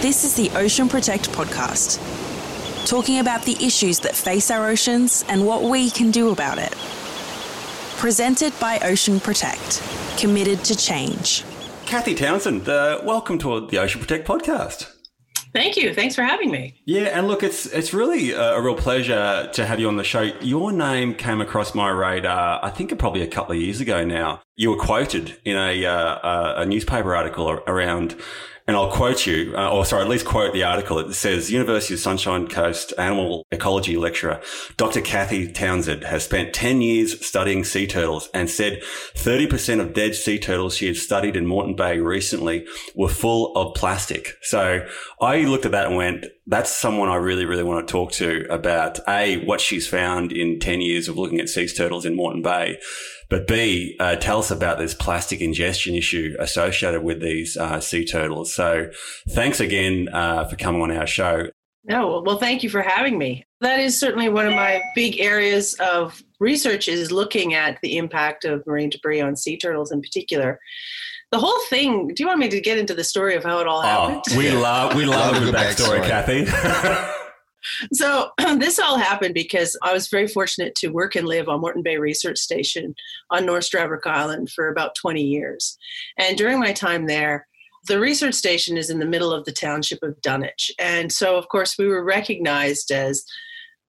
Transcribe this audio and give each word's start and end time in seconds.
This 0.00 0.24
is 0.24 0.34
the 0.34 0.50
Ocean 0.56 0.88
Protect 0.88 1.30
podcast, 1.32 2.00
talking 2.88 3.18
about 3.18 3.42
the 3.42 3.52
issues 3.62 4.00
that 4.00 4.16
face 4.16 4.50
our 4.50 4.66
oceans 4.66 5.26
and 5.28 5.46
what 5.46 5.64
we 5.64 5.90
can 5.90 6.10
do 6.10 6.30
about 6.30 6.56
it. 6.56 6.74
Presented 7.98 8.58
by 8.58 8.78
Ocean 8.78 9.20
Protect, 9.20 9.82
committed 10.18 10.64
to 10.64 10.74
change. 10.74 11.44
Kathy 11.84 12.14
Townsend, 12.14 12.66
uh, 12.66 13.02
welcome 13.04 13.36
to 13.40 13.66
the 13.66 13.76
Ocean 13.76 14.00
Protect 14.00 14.26
podcast. 14.26 14.90
Thank 15.52 15.76
you. 15.76 15.92
Thanks 15.92 16.14
for 16.14 16.22
having 16.22 16.50
me. 16.50 16.80
Yeah, 16.86 17.18
and 17.18 17.28
look, 17.28 17.42
it's 17.42 17.66
it's 17.66 17.92
really 17.92 18.30
a, 18.30 18.54
a, 18.54 18.62
real 18.62 18.76
pleasure 18.76 19.50
to 19.52 19.66
have 19.66 19.80
you 19.80 19.88
on 19.88 19.96
the 19.96 20.04
show. 20.04 20.22
Your 20.40 20.72
name 20.72 21.14
came 21.14 21.42
across 21.42 21.74
my 21.74 21.90
radar, 21.90 22.64
I 22.64 22.70
think, 22.70 22.96
probably 22.98 23.20
a 23.20 23.26
couple 23.26 23.54
of 23.54 23.60
years 23.60 23.82
ago 23.82 24.02
now. 24.02 24.40
You 24.56 24.70
were 24.70 24.78
quoted 24.78 25.36
in 25.44 25.58
a 25.58 25.84
uh, 25.84 26.62
a 26.62 26.64
newspaper 26.64 27.14
article 27.14 27.50
around 27.66 28.16
and 28.70 28.76
I'll 28.76 28.88
quote 28.88 29.26
you, 29.26 29.52
uh, 29.56 29.68
or 29.68 29.84
sorry, 29.84 30.02
at 30.02 30.08
least 30.08 30.24
quote 30.24 30.52
the 30.52 30.62
article. 30.62 31.00
It 31.00 31.12
says 31.14 31.50
University 31.50 31.94
of 31.94 31.98
Sunshine 31.98 32.46
Coast 32.46 32.94
animal 32.96 33.44
ecology 33.50 33.96
lecturer 33.96 34.40
Dr. 34.76 35.00
Kathy 35.00 35.50
Townsend 35.50 36.04
has 36.04 36.22
spent 36.22 36.54
10 36.54 36.80
years 36.80 37.26
studying 37.26 37.64
sea 37.64 37.88
turtles 37.88 38.30
and 38.32 38.48
said 38.48 38.80
30% 39.16 39.80
of 39.80 39.92
dead 39.92 40.14
sea 40.14 40.38
turtles 40.38 40.76
she 40.76 40.86
had 40.86 40.94
studied 40.94 41.34
in 41.34 41.46
Moreton 41.46 41.74
Bay 41.74 41.98
recently 41.98 42.64
were 42.94 43.08
full 43.08 43.52
of 43.56 43.74
plastic. 43.74 44.36
So 44.40 44.86
I 45.20 45.40
looked 45.40 45.66
at 45.66 45.72
that 45.72 45.88
and 45.88 45.96
went, 45.96 46.26
that's 46.46 46.70
someone 46.70 47.08
I 47.08 47.16
really, 47.16 47.46
really 47.46 47.64
want 47.64 47.88
to 47.88 47.90
talk 47.90 48.12
to 48.12 48.46
about 48.50 49.00
A, 49.08 49.44
what 49.46 49.60
she's 49.60 49.88
found 49.88 50.30
in 50.30 50.60
10 50.60 50.80
years 50.80 51.08
of 51.08 51.18
looking 51.18 51.40
at 51.40 51.48
sea 51.48 51.66
turtles 51.66 52.06
in 52.06 52.14
Moreton 52.14 52.42
Bay 52.42 52.78
but 53.30 53.46
B, 53.46 53.96
uh, 54.00 54.16
tell 54.16 54.40
us 54.40 54.50
about 54.50 54.78
this 54.78 54.92
plastic 54.92 55.40
ingestion 55.40 55.94
issue 55.94 56.36
associated 56.40 57.02
with 57.02 57.22
these 57.22 57.56
uh, 57.56 57.80
sea 57.80 58.04
turtles. 58.04 58.52
So 58.52 58.90
thanks 59.30 59.60
again 59.60 60.08
uh, 60.12 60.46
for 60.46 60.56
coming 60.56 60.82
on 60.82 60.90
our 60.90 61.06
show. 61.06 61.46
No, 61.84 62.22
well, 62.26 62.38
thank 62.38 62.62
you 62.62 62.68
for 62.68 62.82
having 62.82 63.16
me. 63.16 63.46
That 63.60 63.80
is 63.80 63.98
certainly 63.98 64.28
one 64.28 64.46
of 64.46 64.54
my 64.54 64.82
big 64.94 65.18
areas 65.20 65.74
of 65.74 66.22
research 66.40 66.88
is 66.88 67.10
looking 67.12 67.54
at 67.54 67.78
the 67.82 67.96
impact 67.96 68.44
of 68.44 68.66
marine 68.66 68.90
debris 68.90 69.20
on 69.20 69.36
sea 69.36 69.56
turtles 69.56 69.92
in 69.92 70.02
particular. 70.02 70.58
The 71.30 71.38
whole 71.38 71.60
thing. 71.68 72.08
Do 72.08 72.22
you 72.22 72.26
want 72.26 72.40
me 72.40 72.48
to 72.48 72.60
get 72.60 72.78
into 72.78 72.94
the 72.94 73.04
story 73.04 73.36
of 73.36 73.44
how 73.44 73.60
it 73.60 73.68
all 73.68 73.78
oh, 73.78 73.82
happened? 73.82 74.22
Oh, 74.30 74.36
we 74.36 74.50
love 74.50 74.94
we 74.96 75.04
love, 75.04 75.34
love 75.34 75.48
a 75.48 75.52
backstory, 75.52 76.02
backstory, 76.02 76.46
Kathy. 76.46 77.16
So 77.92 78.30
this 78.58 78.78
all 78.78 78.98
happened 78.98 79.34
because 79.34 79.76
I 79.82 79.92
was 79.92 80.08
very 80.08 80.28
fortunate 80.28 80.74
to 80.76 80.88
work 80.88 81.16
and 81.16 81.26
live 81.26 81.48
on 81.48 81.60
Moreton 81.60 81.82
Bay 81.82 81.96
Research 81.96 82.38
Station 82.38 82.94
on 83.30 83.46
North 83.46 83.68
Stradbroke 83.70 84.06
Island 84.06 84.50
for 84.50 84.68
about 84.68 84.94
20 84.94 85.22
years. 85.22 85.76
And 86.18 86.36
during 86.36 86.58
my 86.58 86.72
time 86.72 87.06
there, 87.06 87.46
the 87.86 87.98
research 87.98 88.34
station 88.34 88.76
is 88.76 88.90
in 88.90 88.98
the 88.98 89.06
middle 89.06 89.32
of 89.32 89.44
the 89.44 89.52
township 89.52 90.02
of 90.02 90.20
Dunwich. 90.20 90.70
And 90.78 91.10
so, 91.10 91.36
of 91.36 91.48
course, 91.48 91.78
we 91.78 91.86
were 91.86 92.04
recognized 92.04 92.90
as 92.90 93.24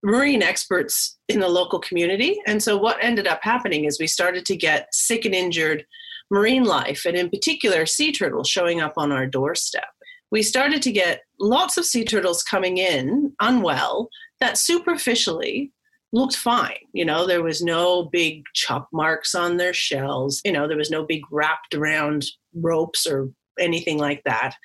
marine 0.04 0.42
experts 0.42 1.18
in 1.28 1.40
the 1.40 1.50
local 1.50 1.80
community. 1.80 2.40
And 2.48 2.64
so, 2.64 2.78
what 2.78 2.98
ended 3.02 3.28
up 3.28 3.42
happening 3.44 3.86
is 3.86 4.00
we 4.00 4.08
started 4.08 4.46
to 4.46 4.56
get 4.56 4.88
sick 4.94 5.26
and 5.26 5.36
injured 5.36 5.86
marine 6.30 6.64
life, 6.64 7.06
and 7.06 7.18
in 7.18 7.30
particular, 7.30 7.86
sea 7.86 8.12
turtles 8.14 8.48
showing 8.48 8.80
up 8.80 8.94
on 8.96 9.12
our 9.12 9.28
doorstep 9.28 9.90
we 10.32 10.42
started 10.42 10.82
to 10.82 10.92
get 10.92 11.22
lots 11.40 11.78
of 11.78 11.86
sea 11.86 12.06
turtles 12.06 12.42
coming 12.44 12.78
in 12.78 13.34
unwell 13.40 14.10
that 14.40 14.58
superficially 14.58 15.72
looked 16.14 16.36
fine. 16.36 16.78
You 16.94 17.06
know, 17.06 17.26
there 17.26 17.44
was 17.44 17.62
no 17.62 18.04
big 18.06 18.44
chop 18.54 18.90
marks 18.92 19.36
on 19.36 19.58
their 19.58 19.74
shells. 19.74 20.42
You 20.44 20.52
know, 20.52 20.68
there 20.68 20.78
was 20.78 20.92
no 20.92 21.06
big 21.06 21.22
wrapped 21.32 21.74
around 21.74 22.26
ropes 22.54 23.06
or 23.06 23.30
anything 23.60 23.98
like 23.98 24.24
that. 24.26 24.56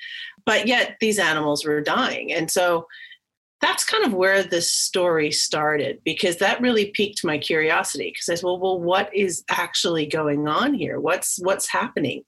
But 0.45 0.67
yet 0.67 0.97
these 1.01 1.19
animals 1.19 1.65
were 1.65 1.81
dying. 1.81 2.33
And 2.33 2.51
so 2.51 2.87
that's 3.61 3.85
kind 3.85 4.05
of 4.05 4.13
where 4.13 4.43
this 4.43 4.71
story 4.71 5.33
started 5.33 6.01
because 6.05 6.37
that 6.37 6.61
really 6.61 6.91
piqued 6.91 7.25
my 7.25 7.39
curiosity 7.39 8.11
because 8.13 8.29
I 8.29 8.35
said, 8.35 8.45
well, 8.45 8.61
well, 8.61 8.81
what 8.81 9.15
is 9.15 9.45
actually 9.49 10.07
going 10.07 10.47
on 10.47 10.75
here? 10.75 11.01
What's 11.01 11.39
what's 11.43 11.69
happening? 11.69 12.23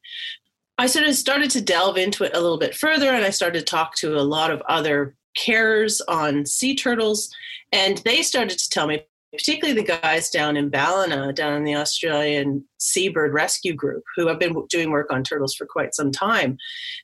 I 0.81 0.87
sort 0.87 1.07
of 1.07 1.15
started 1.17 1.51
to 1.51 1.61
delve 1.61 1.97
into 1.99 2.23
it 2.23 2.37
a 2.37 2.41
little 2.41 2.57
bit 2.57 2.75
further 2.75 3.13
and 3.13 3.25
I 3.25 3.31
started 3.31 3.59
to 3.59 3.65
talk 3.65 3.97
to 3.97 4.17
a 4.17 4.23
lot 4.23 4.53
of 4.53 4.63
other 4.69 5.17
carers 5.37 6.01
on 6.07 6.47
sea 6.47 6.77
turtles. 6.77 7.29
And 7.73 7.99
they 7.99 8.23
started 8.23 8.59
to 8.59 8.71
tell 8.71 8.87
me, 8.87 9.03
particularly 9.33 9.79
the 9.79 9.99
guys 10.01 10.31
down 10.31 10.57
in 10.57 10.71
Ballina, 10.71 11.33
down 11.33 11.55
in 11.55 11.65
the 11.65 11.75
Australian 11.75 12.65
Seabird 12.79 13.35
Rescue 13.35 13.75
Group, 13.75 14.05
who 14.17 14.29
have 14.29 14.39
been 14.39 14.55
doing 14.71 14.91
work 14.91 15.13
on 15.13 15.25
turtles 15.25 15.55
for 15.55 15.67
quite 15.67 15.97
some 15.97 16.13
time, 16.13 16.57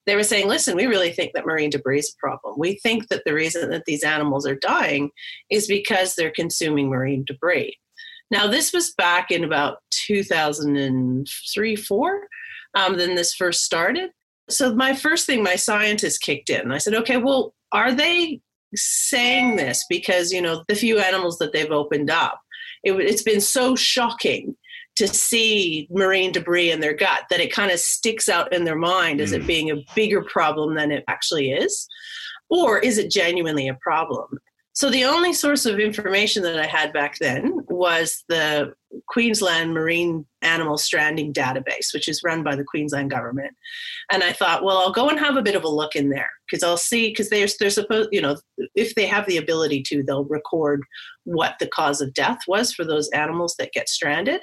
they 0.06 0.14
were 0.14 0.22
saying, 0.22 0.48
listen, 0.48 0.76
we 0.76 0.86
really 0.86 1.10
think 1.10 1.32
that 1.34 1.44
marine 1.44 1.70
debris 1.70 1.98
is 1.98 2.14
a 2.14 2.20
problem. 2.20 2.54
We 2.56 2.76
think 2.76 3.08
that 3.08 3.24
the 3.26 3.34
reason 3.34 3.70
that 3.70 3.86
these 3.86 4.04
animals 4.04 4.46
are 4.46 4.54
dying 4.54 5.10
is 5.50 5.66
because 5.66 6.14
they're 6.14 6.30
consuming 6.30 6.88
marine 6.88 7.24
debris. 7.26 7.76
Now, 8.30 8.46
this 8.46 8.72
was 8.72 8.94
back 8.94 9.30
in 9.30 9.44
about 9.44 9.78
2003, 9.90 11.76
4 11.76 12.28
um, 12.74 12.96
then 12.96 13.14
this 13.14 13.34
first 13.34 13.64
started. 13.64 14.10
So 14.50 14.74
my 14.74 14.94
first 14.94 15.26
thing, 15.26 15.42
my 15.42 15.56
scientist 15.56 16.20
kicked 16.20 16.50
in. 16.50 16.70
I 16.70 16.78
said, 16.78 16.94
okay, 16.94 17.16
well, 17.16 17.54
are 17.72 17.92
they 17.92 18.40
saying 18.74 19.56
this 19.56 19.84
because 19.88 20.32
you 20.32 20.42
know 20.42 20.64
the 20.68 20.74
few 20.74 20.98
animals 20.98 21.38
that 21.38 21.52
they've 21.52 21.70
opened 21.70 22.10
up? 22.10 22.40
It, 22.82 22.92
it's 22.94 23.22
been 23.22 23.40
so 23.40 23.74
shocking 23.74 24.56
to 24.96 25.08
see 25.08 25.88
marine 25.90 26.30
debris 26.30 26.70
in 26.70 26.80
their 26.80 26.94
gut 26.94 27.24
that 27.30 27.40
it 27.40 27.52
kind 27.52 27.72
of 27.72 27.80
sticks 27.80 28.28
out 28.28 28.52
in 28.52 28.64
their 28.64 28.76
mind 28.76 29.20
as 29.20 29.32
mm. 29.32 29.36
it 29.36 29.46
being 29.46 29.70
a 29.70 29.82
bigger 29.94 30.22
problem 30.22 30.74
than 30.74 30.92
it 30.92 31.04
actually 31.08 31.50
is, 31.50 31.88
or 32.48 32.78
is 32.78 32.98
it 32.98 33.10
genuinely 33.10 33.68
a 33.68 33.78
problem? 33.80 34.38
So 34.74 34.90
the 34.90 35.04
only 35.04 35.32
source 35.32 35.66
of 35.66 35.78
information 35.78 36.42
that 36.42 36.58
I 36.58 36.66
had 36.66 36.92
back 36.92 37.18
then 37.20 37.60
was 37.68 38.24
the 38.28 38.74
Queensland 39.06 39.72
Marine 39.72 40.26
Animal 40.42 40.78
Stranding 40.78 41.32
Database, 41.32 41.94
which 41.94 42.08
is 42.08 42.22
run 42.24 42.42
by 42.42 42.56
the 42.56 42.64
Queensland 42.64 43.12
government. 43.12 43.54
And 44.10 44.24
I 44.24 44.32
thought, 44.32 44.64
well, 44.64 44.78
I'll 44.78 44.92
go 44.92 45.08
and 45.08 45.18
have 45.18 45.36
a 45.36 45.42
bit 45.42 45.54
of 45.54 45.62
a 45.62 45.68
look 45.68 45.94
in 45.94 46.10
there 46.10 46.28
because 46.50 46.64
I'll 46.64 46.76
see 46.76 47.10
because 47.10 47.30
they're 47.30 47.46
they're 47.60 47.70
supposed, 47.70 48.08
you 48.10 48.20
know, 48.20 48.36
if 48.74 48.96
they 48.96 49.06
have 49.06 49.26
the 49.26 49.36
ability 49.36 49.82
to, 49.84 50.02
they'll 50.02 50.24
record 50.24 50.82
what 51.22 51.54
the 51.60 51.68
cause 51.68 52.00
of 52.00 52.12
death 52.12 52.40
was 52.48 52.72
for 52.72 52.84
those 52.84 53.08
animals 53.10 53.54
that 53.60 53.72
get 53.72 53.88
stranded. 53.88 54.40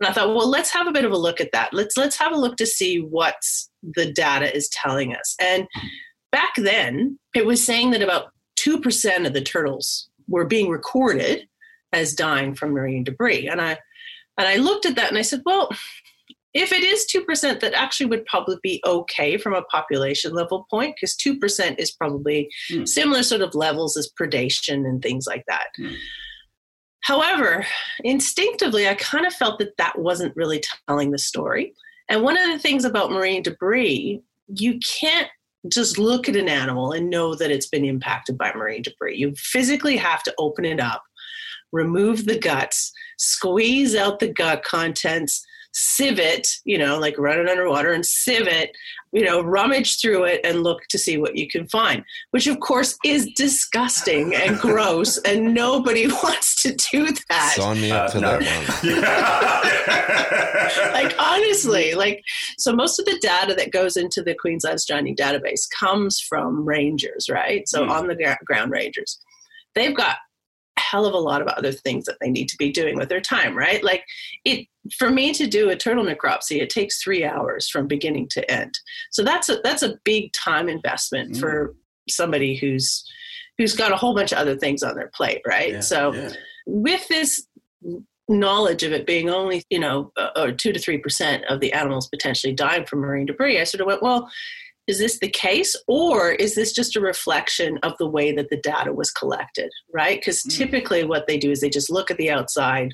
And 0.00 0.08
I 0.08 0.12
thought, 0.12 0.34
well, 0.34 0.48
let's 0.48 0.70
have 0.70 0.86
a 0.86 0.92
bit 0.92 1.04
of 1.04 1.12
a 1.12 1.18
look 1.18 1.38
at 1.38 1.52
that. 1.52 1.74
Let's 1.74 1.98
let's 1.98 2.16
have 2.16 2.32
a 2.32 2.38
look 2.38 2.56
to 2.56 2.66
see 2.66 2.98
what 3.00 3.36
the 3.82 4.10
data 4.10 4.54
is 4.54 4.70
telling 4.70 5.14
us. 5.14 5.34
And 5.38 5.66
back 6.32 6.54
then, 6.56 7.18
it 7.34 7.44
was 7.44 7.62
saying 7.62 7.90
that 7.90 8.02
about 8.02 8.30
2% 8.66 9.26
of 9.26 9.32
the 9.32 9.42
turtles 9.42 10.08
were 10.28 10.44
being 10.44 10.68
recorded 10.68 11.48
as 11.92 12.14
dying 12.14 12.54
from 12.54 12.72
marine 12.72 13.04
debris. 13.04 13.48
And 13.48 13.60
I 13.60 13.78
and 14.38 14.46
I 14.46 14.56
looked 14.56 14.84
at 14.84 14.96
that 14.96 15.08
and 15.08 15.16
I 15.16 15.22
said, 15.22 15.42
well, 15.46 15.70
if 16.52 16.72
it 16.72 16.82
is 16.82 17.06
2%, 17.14 17.60
that 17.60 17.74
actually 17.74 18.06
would 18.06 18.24
probably 18.26 18.56
be 18.62 18.82
okay 18.84 19.36
from 19.36 19.54
a 19.54 19.62
population 19.62 20.34
level 20.34 20.66
point, 20.70 20.96
because 20.96 21.16
2% 21.16 21.78
is 21.78 21.90
probably 21.90 22.50
mm. 22.70 22.86
similar 22.88 23.22
sort 23.22 23.42
of 23.42 23.54
levels 23.54 23.96
as 23.96 24.10
predation 24.18 24.86
and 24.86 25.02
things 25.02 25.26
like 25.26 25.44
that. 25.48 25.68
Mm. 25.78 25.96
However, 27.00 27.66
instinctively, 28.04 28.88
I 28.88 28.94
kind 28.94 29.26
of 29.26 29.32
felt 29.32 29.58
that 29.58 29.76
that 29.78 29.98
wasn't 29.98 30.36
really 30.36 30.62
telling 30.88 31.12
the 31.12 31.18
story 31.18 31.72
And 32.08 32.22
one 32.22 32.38
of 32.38 32.48
the 32.48 32.58
things 32.58 32.84
about 32.84 33.10
marine 33.10 33.42
debris, 33.42 34.22
you 34.48 34.78
can't 34.78 35.28
just 35.70 35.98
look 35.98 36.28
at 36.28 36.36
an 36.36 36.48
animal 36.48 36.92
and 36.92 37.10
know 37.10 37.34
that 37.34 37.50
it's 37.50 37.68
been 37.68 37.84
impacted 37.84 38.36
by 38.38 38.52
marine 38.52 38.82
debris. 38.82 39.16
You 39.16 39.34
physically 39.36 39.96
have 39.96 40.22
to 40.24 40.34
open 40.38 40.64
it 40.64 40.80
up, 40.80 41.02
remove 41.72 42.26
the 42.26 42.38
guts, 42.38 42.92
squeeze 43.18 43.94
out 43.94 44.18
the 44.18 44.32
gut 44.32 44.62
contents, 44.62 45.44
sieve 45.78 46.18
it, 46.18 46.48
you 46.64 46.78
know, 46.78 46.98
like 46.98 47.18
run 47.18 47.38
it 47.38 47.50
underwater 47.50 47.92
and 47.92 48.04
sieve 48.04 48.46
it, 48.46 48.74
you 49.12 49.22
know, 49.22 49.42
rummage 49.42 50.00
through 50.00 50.24
it 50.24 50.40
and 50.42 50.62
look 50.62 50.80
to 50.88 50.96
see 50.96 51.18
what 51.18 51.36
you 51.36 51.46
can 51.46 51.68
find, 51.68 52.02
which 52.30 52.46
of 52.46 52.58
course 52.60 52.96
is 53.04 53.30
disgusting 53.36 54.34
and 54.34 54.58
gross, 54.60 55.18
and 55.18 55.52
nobody 55.52 56.06
wants 56.22 56.62
to 56.62 56.74
do 56.90 57.08
that. 57.28 57.54
Sign 57.56 57.80
me 57.82 57.90
up 57.90 58.08
uh, 58.08 58.12
for 58.12 58.20
no. 58.20 58.38
that 58.38 58.82
one. 60.82 60.92
like 60.92 61.14
honestly, 61.18 61.94
like 61.94 62.24
so 62.56 62.74
most 62.74 62.98
of 62.98 63.04
the 63.04 63.18
data 63.20 63.54
that 63.54 63.70
goes 63.70 63.98
into 63.98 64.22
the 64.22 64.34
Queensland 64.34 64.80
Stranding 64.80 65.14
database 65.14 65.68
comes 65.78 66.20
from 66.20 66.64
rangers, 66.64 67.28
right? 67.30 67.68
So 67.68 67.84
mm. 67.84 67.90
on 67.90 68.06
the 68.06 68.36
ground 68.46 68.70
rangers. 68.70 69.18
They've 69.74 69.94
got 69.94 70.16
hell 70.90 71.06
of 71.06 71.14
a 71.14 71.18
lot 71.18 71.42
of 71.42 71.48
other 71.48 71.72
things 71.72 72.04
that 72.04 72.16
they 72.20 72.30
need 72.30 72.48
to 72.48 72.56
be 72.56 72.70
doing 72.70 72.96
with 72.96 73.08
their 73.08 73.20
time, 73.20 73.56
right? 73.56 73.82
Like 73.82 74.04
it 74.44 74.66
for 74.96 75.10
me 75.10 75.32
to 75.32 75.46
do 75.46 75.68
a 75.70 75.76
turtle 75.76 76.04
necropsy, 76.04 76.60
it 76.60 76.70
takes 76.70 77.02
three 77.02 77.24
hours 77.24 77.68
from 77.68 77.86
beginning 77.86 78.28
to 78.30 78.50
end. 78.50 78.74
So 79.10 79.22
that's 79.22 79.48
a 79.48 79.58
that's 79.62 79.82
a 79.82 79.98
big 80.04 80.32
time 80.32 80.68
investment 80.68 81.34
mm. 81.34 81.40
for 81.40 81.74
somebody 82.08 82.56
who's 82.56 83.04
who's 83.58 83.74
got 83.74 83.92
a 83.92 83.96
whole 83.96 84.14
bunch 84.14 84.32
of 84.32 84.38
other 84.38 84.56
things 84.56 84.82
on 84.82 84.94
their 84.94 85.10
plate, 85.14 85.42
right? 85.46 85.72
Yeah, 85.72 85.80
so 85.80 86.12
yeah. 86.12 86.30
with 86.66 87.06
this 87.08 87.46
knowledge 88.28 88.82
of 88.82 88.92
it 88.92 89.06
being 89.06 89.30
only 89.30 89.62
you 89.70 89.78
know 89.78 90.12
uh, 90.16 90.30
or 90.36 90.52
two 90.52 90.72
to 90.72 90.80
three 90.80 90.98
percent 90.98 91.44
of 91.44 91.60
the 91.60 91.72
animals 91.72 92.08
potentially 92.08 92.52
dying 92.52 92.84
from 92.84 93.00
marine 93.00 93.26
debris, 93.26 93.60
I 93.60 93.64
sort 93.64 93.80
of 93.80 93.86
went 93.86 94.02
well 94.02 94.30
is 94.86 94.98
this 94.98 95.18
the 95.18 95.28
case 95.28 95.74
or 95.88 96.30
is 96.30 96.54
this 96.54 96.72
just 96.72 96.96
a 96.96 97.00
reflection 97.00 97.78
of 97.82 97.94
the 97.98 98.08
way 98.08 98.32
that 98.32 98.50
the 98.50 98.56
data 98.56 98.92
was 98.92 99.10
collected 99.10 99.70
right 99.92 100.20
because 100.20 100.42
mm. 100.42 100.56
typically 100.56 101.04
what 101.04 101.26
they 101.26 101.38
do 101.38 101.50
is 101.50 101.60
they 101.60 101.70
just 101.70 101.90
look 101.90 102.10
at 102.10 102.16
the 102.16 102.30
outside 102.30 102.92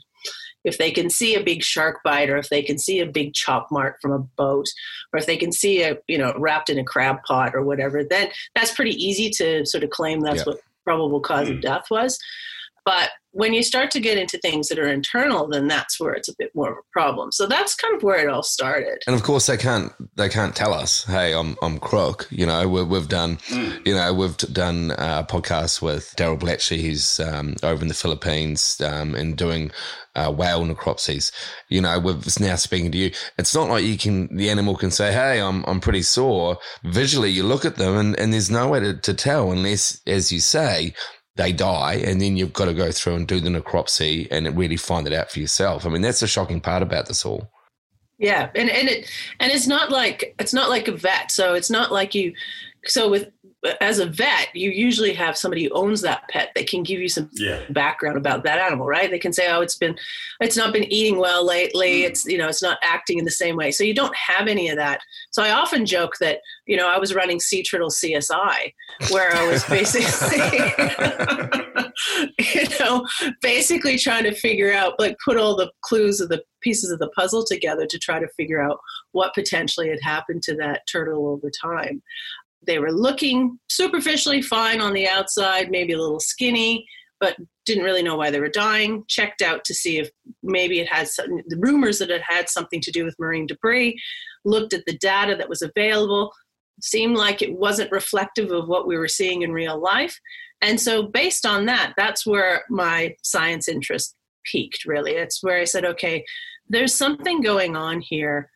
if 0.65 0.79
they 0.79 0.93
can 0.93 1.11
see 1.11 1.35
a 1.35 1.43
big 1.43 1.63
shark 1.63 1.99
bite 2.05 2.31
or 2.31 2.37
if 2.37 2.49
they 2.49 2.63
can 2.63 2.79
see 2.79 3.01
a 3.01 3.07
big 3.07 3.35
chop 3.35 3.67
mark 3.71 4.01
from 4.01 4.13
a 4.13 4.19
boat 4.19 4.67
or 5.13 5.19
if 5.19 5.27
they 5.27 5.37
can 5.37 5.53
see 5.53 5.83
a 5.83 5.97
you 6.09 6.19
know 6.19 6.33
wrapped 6.39 6.71
in 6.71 6.79
a 6.79 6.85
crab 6.85 7.23
pot 7.25 7.55
or 7.55 7.65
whatever 7.65 8.05
then 8.05 8.29
that's 8.55 8.73
pretty 8.73 8.93
easy 8.93 9.29
to 9.31 9.65
sort 9.67 9.85
of 9.85 9.91
claim 9.91 10.21
that's 10.21 10.39
yeah. 10.39 10.45
what 10.53 10.61
probable 10.85 11.21
cause 11.21 11.49
mm. 11.49 11.57
of 11.57 11.61
death 11.61 11.85
was 11.91 12.19
but 12.85 13.11
when 13.33 13.55
you 13.55 13.63
start 13.63 13.91
to 13.91 14.01
get 14.01 14.19
into 14.19 14.39
things 14.39 14.69
that 14.69 14.79
are 14.79 14.89
internal, 14.89 15.49
then 15.49 15.67
that's 15.67 15.99
where 15.99 16.13
it's 16.13 16.29
a 16.29 16.37
bit 16.39 16.55
more 16.55 16.71
of 16.71 16.79
a 16.79 16.93
problem. 16.93 17.33
So 17.33 17.47
that's 17.47 17.75
kind 17.75 17.97
of 17.97 18.03
where 18.03 18.19
it 18.19 18.29
all 18.29 18.43
started. 18.43 19.03
And 19.07 19.17
of 19.17 19.23
course, 19.23 19.47
they 19.47 19.57
can't 19.57 19.93
they 20.17 20.29
can't 20.29 20.55
tell 20.55 20.75
us, 20.75 21.05
"Hey, 21.05 21.35
I'm 21.35 21.57
I'm 21.63 21.79
crook." 21.79 22.29
You 22.31 22.47
know, 22.47 22.69
we, 22.69 22.99
have 22.99 23.09
done, 23.09 23.39
mm. 23.49 23.87
you 23.87 23.95
know, 23.95 24.13
we've 24.13 24.37
done 24.37 24.93
a 24.93 25.27
podcast 25.29 25.81
with 25.81 26.15
Darrell 26.17 26.37
Blatchley, 26.37 26.83
who's 26.83 27.21
um, 27.21 27.57
over 27.63 27.83
in 27.83 27.89
the 27.89 27.95
Philippines 27.95 28.81
um, 28.85 29.15
and 29.15 29.37
doing 29.37 29.71
uh, 30.15 30.31
whale 30.31 30.65
necropsies. 30.65 31.33
You 31.69 31.81
know, 31.81 31.99
with 31.99 32.39
now 32.39 32.57
speaking 32.57 32.93
to 32.93 32.99
you, 32.99 33.11
it's 33.39 33.55
not 33.55 33.71
like 33.71 33.85
you 33.85 33.97
can 33.97 34.37
the 34.37 34.51
animal 34.51 34.77
can 34.77 34.91
say, 34.91 35.13
"Hey, 35.13 35.41
I'm 35.41 35.65
I'm 35.65 35.81
pretty 35.81 36.03
sore." 36.03 36.59
Visually, 36.85 37.31
you 37.31 37.45
look 37.45 37.65
at 37.65 37.77
them, 37.77 37.97
and, 37.97 38.19
and 38.19 38.33
there's 38.33 38.51
no 38.51 38.69
way 38.69 38.81
to, 38.81 38.95
to 38.95 39.15
tell 39.15 39.53
unless, 39.53 40.01
as 40.07 40.31
you 40.31 40.41
say, 40.41 40.95
they 41.37 41.53
die, 41.53 41.95
and 41.95 42.21
then 42.21 42.37
you've 42.37 42.53
got 42.53 42.67
to 42.67 42.75
go 42.75 42.93
through 42.93 43.15
and 43.17 43.27
do 43.27 43.41
the 43.41 43.49
necropsy 43.49 44.29
and 44.31 44.57
really 44.57 44.77
find 44.77 45.07
it 45.07 45.13
out 45.13 45.31
for 45.31 45.41
yourself. 45.41 45.87
I 45.87 45.89
mean, 45.89 46.03
that's 46.03 46.21
the 46.21 46.27
shocking 46.27 46.61
part 46.61 46.83
about 46.83 47.07
this 47.07 47.25
all. 47.25 47.51
Yeah, 48.19 48.51
and 48.55 48.71
and 48.71 48.89
it 48.89 49.11
and 49.41 49.51
it's 49.51 49.67
not 49.67 49.91
like 49.91 50.35
it's 50.39 50.55
not 50.55 50.69
like 50.69 50.89
a 50.89 50.93
vet. 50.93 51.31
So 51.33 51.55
it's 51.55 51.71
not 51.71 51.91
like 51.91 52.15
you. 52.15 52.35
So 52.85 53.09
with 53.09 53.31
as 53.81 54.01
a 54.01 54.07
vet, 54.07 54.49
you 54.55 54.71
usually 54.71 55.13
have 55.13 55.37
somebody 55.37 55.65
who 55.65 55.71
owns 55.71 56.01
that 56.01 56.29
pet 56.29 56.51
that 56.57 56.69
can 56.69 56.83
give 56.83 57.01
you 57.01 57.09
some 57.09 57.31
yeah. 57.35 57.61
background 57.71 58.17
about 58.17 58.43
that 58.43 58.59
animal, 58.59 58.87
right? 58.87 59.11
They 59.11 59.19
can 59.19 59.33
say, 59.33 59.51
"Oh, 59.51 59.61
it's 59.61 59.77
been, 59.77 59.97
it's 60.41 60.57
not 60.57 60.73
been 60.73 60.85
eating 60.85 61.19
well 61.19 61.47
lately. 61.47 62.03
Mm. 62.03 62.07
It's 62.07 62.27
you 62.27 62.39
know, 62.39 62.49
it's 62.49 62.63
not 62.63 62.79
acting 62.83 63.19
in 63.19 63.25
the 63.25 63.31
same 63.31 63.57
way." 63.57 63.71
So 63.71 63.85
you 63.85 63.95
don't 63.95 64.15
have 64.17 64.49
any 64.49 64.69
of 64.69 64.77
that. 64.77 65.01
So 65.31 65.43
I 65.43 65.51
often 65.51 65.87
joke 65.87 66.15
that 66.21 66.41
you 66.67 66.77
know 66.77 66.89
I 66.89 66.99
was 66.99 67.15
running 67.15 67.39
Sea 67.39 67.63
Turtle 67.63 67.91
CSI, 67.91 68.73
where 69.11 69.35
I 69.35 69.47
was 69.47 69.65
basically, 69.65 70.39
you 72.39 72.79
know, 72.81 73.07
basically 73.41 73.97
trying 73.97 74.25
to 74.25 74.35
figure 74.35 74.73
out, 74.73 74.99
like, 74.99 75.17
put 75.25 75.37
all 75.37 75.57
the 75.57 75.71
clues 75.83 76.21
of 76.21 76.29
the 76.29 76.43
pieces 76.63 76.91
of 76.91 76.99
the 76.99 77.09
puzzle 77.11 77.45
together 77.45 77.87
to 77.87 77.99
try 77.99 78.19
to 78.19 78.29
figure 78.37 78.63
out 78.63 78.79
what 79.13 79.35
potentially 79.35 79.89
had 79.89 80.01
happened 80.03 80.43
to 80.43 80.55
that 80.57 80.83
turtle 80.91 81.29
over 81.29 81.51
time. 81.51 82.03
They 82.67 82.79
were 82.79 82.93
looking 82.93 83.59
superficially 83.69 84.43
fine 84.43 84.81
on 84.81 84.93
the 84.93 85.09
outside, 85.09 85.71
maybe 85.71 85.93
a 85.93 85.99
little 85.99 86.21
skinny, 86.21 86.87
but 87.21 87.37
didn't 87.67 87.85
really 87.85 88.03
know 88.03 88.17
why 88.17 88.31
they 88.31 88.41
were 88.41 88.49
dying. 88.49 89.05
Checked 89.09 89.43
out 89.43 89.65
to 89.65 89.75
see 89.75 89.99
if 89.99 90.11
maybe 90.43 90.81
it 90.81 90.89
had 90.89 91.09
some, 91.09 91.27
the 91.47 91.59
rumors 91.59 91.99
that 91.99 92.11
it 92.11 92.23
had 92.23 92.49
something 92.49 92.81
to 92.81 92.91
do 92.91 93.05
with 93.05 93.19
marine 93.19 93.47
debris. 93.47 93.97
Looked 94.45 94.73
at 94.73 94.85
the 94.87 94.99
data 94.99 95.37
that 95.37 95.49
was 95.49 95.63
available. 95.63 96.33
Seemed 96.81 97.17
like 97.17 97.43
it 97.43 97.57
wasn't 97.57 97.93
reflective 97.93 98.51
of 98.51 98.69
what 98.69 98.87
we 98.87 98.97
were 98.97 99.09
seeing 99.09 99.43
in 99.43 99.53
real 99.53 99.81
life. 99.81 100.19
And 100.61 100.81
so, 100.81 101.05
based 101.05 101.47
on 101.47 101.67
that, 101.67 101.93
that's 101.97 102.27
where 102.27 102.65
my 102.71 103.15
science 103.23 103.69
interest 103.69 104.17
peaked, 104.45 104.85
really. 104.85 105.13
It's 105.13 105.43
where 105.43 105.59
I 105.59 105.65
said, 105.65 105.85
okay, 105.85 106.25
there's 106.69 106.95
something 106.95 107.41
going 107.41 107.77
on 107.77 108.01
here. 108.01 108.51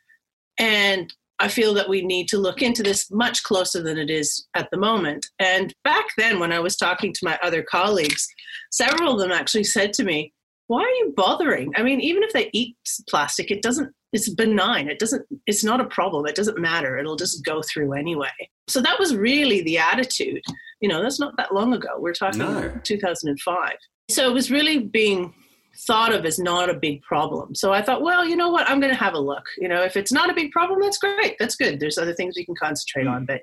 And 0.59 1.12
I 1.38 1.49
feel 1.49 1.75
that 1.75 1.88
we 1.88 2.03
need 2.03 2.29
to 2.29 2.38
look 2.38 2.62
into 2.62 2.83
this 2.83 3.11
much 3.11 3.43
closer 3.43 3.83
than 3.83 3.99
it 3.99 4.11
is 4.11 4.47
at 4.55 4.69
the 4.71 4.79
moment. 4.79 5.27
And 5.38 5.73
back 5.85 6.06
then, 6.17 6.38
when 6.38 6.53
I 6.53 6.61
was 6.61 6.77
talking 6.77 7.12
to 7.12 7.25
my 7.25 7.38
other 7.43 7.62
colleagues, 7.62 8.27
several 8.71 9.12
of 9.12 9.19
them 9.19 9.33
actually 9.33 9.65
said 9.65 9.93
to 9.94 10.05
me, 10.05 10.33
Why 10.69 10.83
are 10.83 10.88
you 10.88 11.12
bothering? 11.17 11.73
I 11.77 11.83
mean, 11.83 12.00
even 12.00 12.23
if 12.23 12.33
they 12.33 12.50
eat 12.53 12.77
plastic, 13.09 13.50
it 13.50 13.62
doesn't, 13.62 13.93
it's 14.12 14.31
benign. 14.31 14.88
It 14.88 14.99
doesn't, 14.99 15.27
it's 15.47 15.65
not 15.65 15.81
a 15.81 15.87
problem. 15.87 16.27
It 16.27 16.37
doesn't 16.37 16.59
matter. 16.59 16.99
It'll 16.99 17.17
just 17.17 17.44
go 17.44 17.61
through 17.62 17.93
anyway. 17.93 18.29
So 18.69 18.81
that 18.81 18.99
was 18.99 19.15
really 19.15 19.62
the 19.62 19.79
attitude. 19.79 20.43
You 20.81 20.88
know, 20.88 21.03
that's 21.03 21.21
not 21.21 21.37
that 21.37 21.55
long 21.55 21.75
ago. 21.75 21.91
We're 21.99 22.15
talking 22.15 22.38
no. 22.38 22.73
2005. 22.83 23.73
So 24.09 24.29
it 24.29 24.33
was 24.33 24.50
really 24.50 24.79
being 24.79 25.35
thought 25.78 26.14
of 26.14 26.25
as 26.25 26.38
not 26.38 26.70
a 26.70 26.75
big 26.75 27.02
problem. 27.02 27.55
So 27.55 27.73
I 27.73 27.82
thought, 27.82 28.02
well, 28.02 28.25
you 28.25 28.37
know 28.37 28.50
what? 28.50 28.69
I'm 28.69 28.81
going 28.81 28.93
to 28.93 28.99
have 28.99 29.14
a 29.14 29.19
look. 29.19 29.44
You 29.58 29.69
know, 29.69 29.82
if 29.82 29.96
it's 29.96 30.12
not 30.12 30.31
a 30.31 30.34
big 30.34 30.52
problem, 30.52 30.81
that's 30.81 30.99
great. 30.99 31.37
That's 31.38 31.56
good. 31.56 31.81
There's 31.81 31.99
other 31.99 32.14
things 32.14 32.34
we 32.37 32.44
can 32.44 32.55
concentrate 32.55 33.06
on, 33.06 33.25
but 33.25 33.42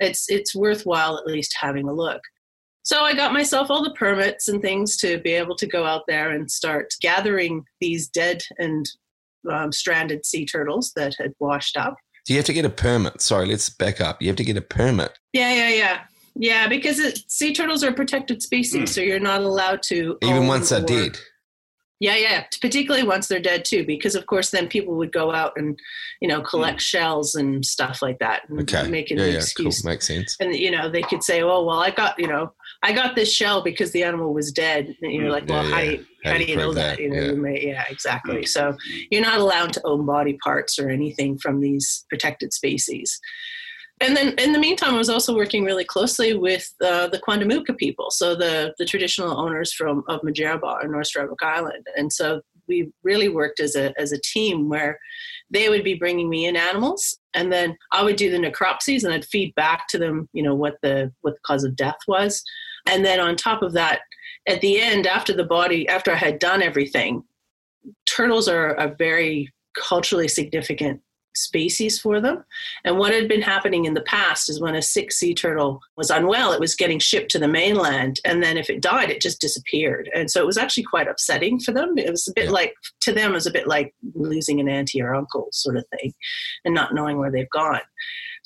it's 0.00 0.30
it's 0.30 0.54
worthwhile 0.54 1.18
at 1.18 1.26
least 1.26 1.56
having 1.60 1.88
a 1.88 1.92
look. 1.92 2.20
So 2.82 3.00
I 3.00 3.14
got 3.14 3.32
myself 3.32 3.70
all 3.70 3.82
the 3.82 3.94
permits 3.94 4.48
and 4.48 4.60
things 4.60 4.98
to 4.98 5.18
be 5.18 5.32
able 5.32 5.56
to 5.56 5.66
go 5.66 5.86
out 5.86 6.02
there 6.06 6.30
and 6.30 6.50
start 6.50 6.94
gathering 7.00 7.64
these 7.80 8.08
dead 8.08 8.42
and 8.58 8.86
um, 9.50 9.72
stranded 9.72 10.26
sea 10.26 10.44
turtles 10.44 10.92
that 10.94 11.14
had 11.18 11.32
washed 11.40 11.78
up. 11.78 11.96
Do 12.26 12.34
you 12.34 12.38
have 12.38 12.46
to 12.46 12.52
get 12.52 12.64
a 12.64 12.70
permit? 12.70 13.20
Sorry, 13.20 13.46
let's 13.46 13.70
back 13.70 14.00
up. 14.00 14.20
You 14.20 14.28
have 14.28 14.36
to 14.36 14.44
get 14.44 14.56
a 14.56 14.62
permit. 14.62 15.18
Yeah, 15.32 15.52
yeah, 15.52 15.68
yeah. 15.70 16.00
Yeah, 16.36 16.68
because 16.68 16.98
it, 16.98 17.18
sea 17.28 17.54
turtles 17.54 17.84
are 17.84 17.90
a 17.90 17.94
protected 17.94 18.42
species, 18.42 18.90
mm. 18.90 18.92
so 18.92 19.00
you're 19.00 19.20
not 19.20 19.42
allowed 19.42 19.82
to. 19.84 20.18
Even 20.22 20.46
once 20.46 20.70
they're 20.70 20.80
dead. 20.80 21.18
Yeah, 22.04 22.16
yeah. 22.16 22.44
Particularly 22.60 23.06
once 23.06 23.28
they're 23.28 23.40
dead 23.40 23.64
too, 23.64 23.86
because 23.86 24.14
of 24.14 24.26
course 24.26 24.50
then 24.50 24.68
people 24.68 24.94
would 24.96 25.10
go 25.10 25.32
out 25.32 25.54
and, 25.56 25.78
you 26.20 26.28
know, 26.28 26.42
collect 26.42 26.76
mm. 26.76 26.82
shells 26.82 27.34
and 27.34 27.64
stuff 27.64 28.02
like 28.02 28.18
that 28.18 28.42
and 28.50 28.60
okay. 28.60 28.86
make 28.90 29.10
an 29.10 29.16
yeah, 29.16 29.24
excuse. 29.24 29.80
Cool. 29.80 29.90
Makes 29.90 30.08
sense. 30.08 30.36
And 30.38 30.54
you 30.54 30.70
know, 30.70 30.90
they 30.90 31.00
could 31.00 31.22
say, 31.22 31.40
"Oh, 31.40 31.64
well, 31.64 31.78
I 31.78 31.90
got, 31.90 32.18
you 32.18 32.26
know, 32.26 32.52
I 32.82 32.92
got 32.92 33.16
this 33.16 33.32
shell 33.32 33.62
because 33.62 33.92
the 33.92 34.02
animal 34.02 34.34
was 34.34 34.52
dead." 34.52 34.94
And 35.00 35.12
you're 35.14 35.30
like, 35.30 35.48
"Well, 35.48 35.64
yeah, 35.64 35.74
how, 35.74 35.80
do 35.80 35.86
you, 35.86 36.06
how, 36.24 36.32
how 36.32 36.38
do 36.38 36.44
you 36.44 36.56
know 36.56 36.74
that? 36.74 36.96
that? 36.96 37.02
You 37.02 37.08
know, 37.08 37.20
yeah. 37.20 37.30
You 37.30 37.36
may, 37.36 37.66
yeah, 37.68 37.84
exactly. 37.88 38.42
Mm. 38.42 38.48
So 38.48 38.76
you're 39.10 39.22
not 39.22 39.38
allowed 39.38 39.72
to 39.72 39.80
own 39.86 40.04
body 40.04 40.36
parts 40.44 40.78
or 40.78 40.90
anything 40.90 41.38
from 41.38 41.62
these 41.62 42.04
protected 42.10 42.52
species 42.52 43.18
and 44.00 44.16
then 44.16 44.34
in 44.38 44.52
the 44.52 44.58
meantime, 44.58 44.94
I 44.94 44.98
was 44.98 45.08
also 45.08 45.34
working 45.34 45.64
really 45.64 45.84
closely 45.84 46.34
with 46.34 46.72
uh, 46.82 47.06
the 47.08 47.20
Quandamooka 47.20 47.76
people, 47.76 48.10
so 48.10 48.34
the, 48.34 48.74
the 48.78 48.84
traditional 48.84 49.38
owners 49.38 49.72
from 49.72 50.02
of 50.08 50.20
Minjerribah 50.22 50.82
and 50.82 50.92
North 50.92 51.08
Stradbroke 51.08 51.42
Island. 51.42 51.86
And 51.96 52.12
so 52.12 52.40
we 52.66 52.90
really 53.02 53.28
worked 53.28 53.60
as 53.60 53.76
a, 53.76 53.98
as 53.98 54.10
a 54.12 54.20
team 54.20 54.68
where 54.68 54.98
they 55.50 55.68
would 55.68 55.84
be 55.84 55.94
bringing 55.94 56.28
me 56.28 56.46
in 56.46 56.56
animals 56.56 57.18
and 57.34 57.52
then 57.52 57.76
I 57.92 58.02
would 58.02 58.16
do 58.16 58.30
the 58.30 58.38
necropsies 58.38 59.04
and 59.04 59.12
I'd 59.12 59.26
feed 59.26 59.54
back 59.54 59.86
to 59.88 59.98
them, 59.98 60.28
you 60.32 60.42
know, 60.42 60.54
what 60.54 60.76
the, 60.82 61.12
what 61.20 61.34
the 61.34 61.40
cause 61.46 61.62
of 61.62 61.76
death 61.76 61.98
was. 62.08 62.42
And 62.86 63.04
then 63.04 63.20
on 63.20 63.36
top 63.36 63.62
of 63.62 63.74
that, 63.74 64.00
at 64.48 64.60
the 64.60 64.80
end, 64.80 65.06
after 65.06 65.32
the 65.32 65.44
body, 65.44 65.88
after 65.88 66.10
I 66.10 66.16
had 66.16 66.38
done 66.38 66.62
everything, 66.62 67.22
turtles 68.06 68.48
are 68.48 68.74
a 68.74 68.94
very 68.94 69.52
culturally 69.76 70.28
significant 70.28 71.00
species 71.36 71.98
for 72.00 72.20
them. 72.20 72.44
And 72.84 72.98
what 72.98 73.12
had 73.12 73.28
been 73.28 73.42
happening 73.42 73.84
in 73.84 73.94
the 73.94 74.02
past 74.02 74.48
is 74.48 74.60
when 74.60 74.74
a 74.74 74.82
sick 74.82 75.12
sea 75.12 75.34
turtle 75.34 75.80
was 75.96 76.10
unwell, 76.10 76.52
it 76.52 76.60
was 76.60 76.74
getting 76.74 76.98
shipped 76.98 77.30
to 77.32 77.38
the 77.38 77.48
mainland. 77.48 78.20
And 78.24 78.42
then 78.42 78.56
if 78.56 78.70
it 78.70 78.80
died, 78.80 79.10
it 79.10 79.20
just 79.20 79.40
disappeared. 79.40 80.10
And 80.14 80.30
so 80.30 80.40
it 80.40 80.46
was 80.46 80.58
actually 80.58 80.84
quite 80.84 81.08
upsetting 81.08 81.60
for 81.60 81.72
them. 81.72 81.96
It 81.96 82.10
was 82.10 82.28
a 82.28 82.32
bit 82.34 82.46
yeah. 82.46 82.50
like, 82.50 82.74
to 83.02 83.12
them, 83.12 83.32
it 83.32 83.34
was 83.34 83.46
a 83.46 83.52
bit 83.52 83.66
like 83.66 83.94
losing 84.14 84.60
an 84.60 84.68
auntie 84.68 85.02
or 85.02 85.14
uncle 85.14 85.48
sort 85.52 85.76
of 85.76 85.84
thing 85.98 86.12
and 86.64 86.74
not 86.74 86.94
knowing 86.94 87.18
where 87.18 87.30
they've 87.30 87.50
gone. 87.50 87.80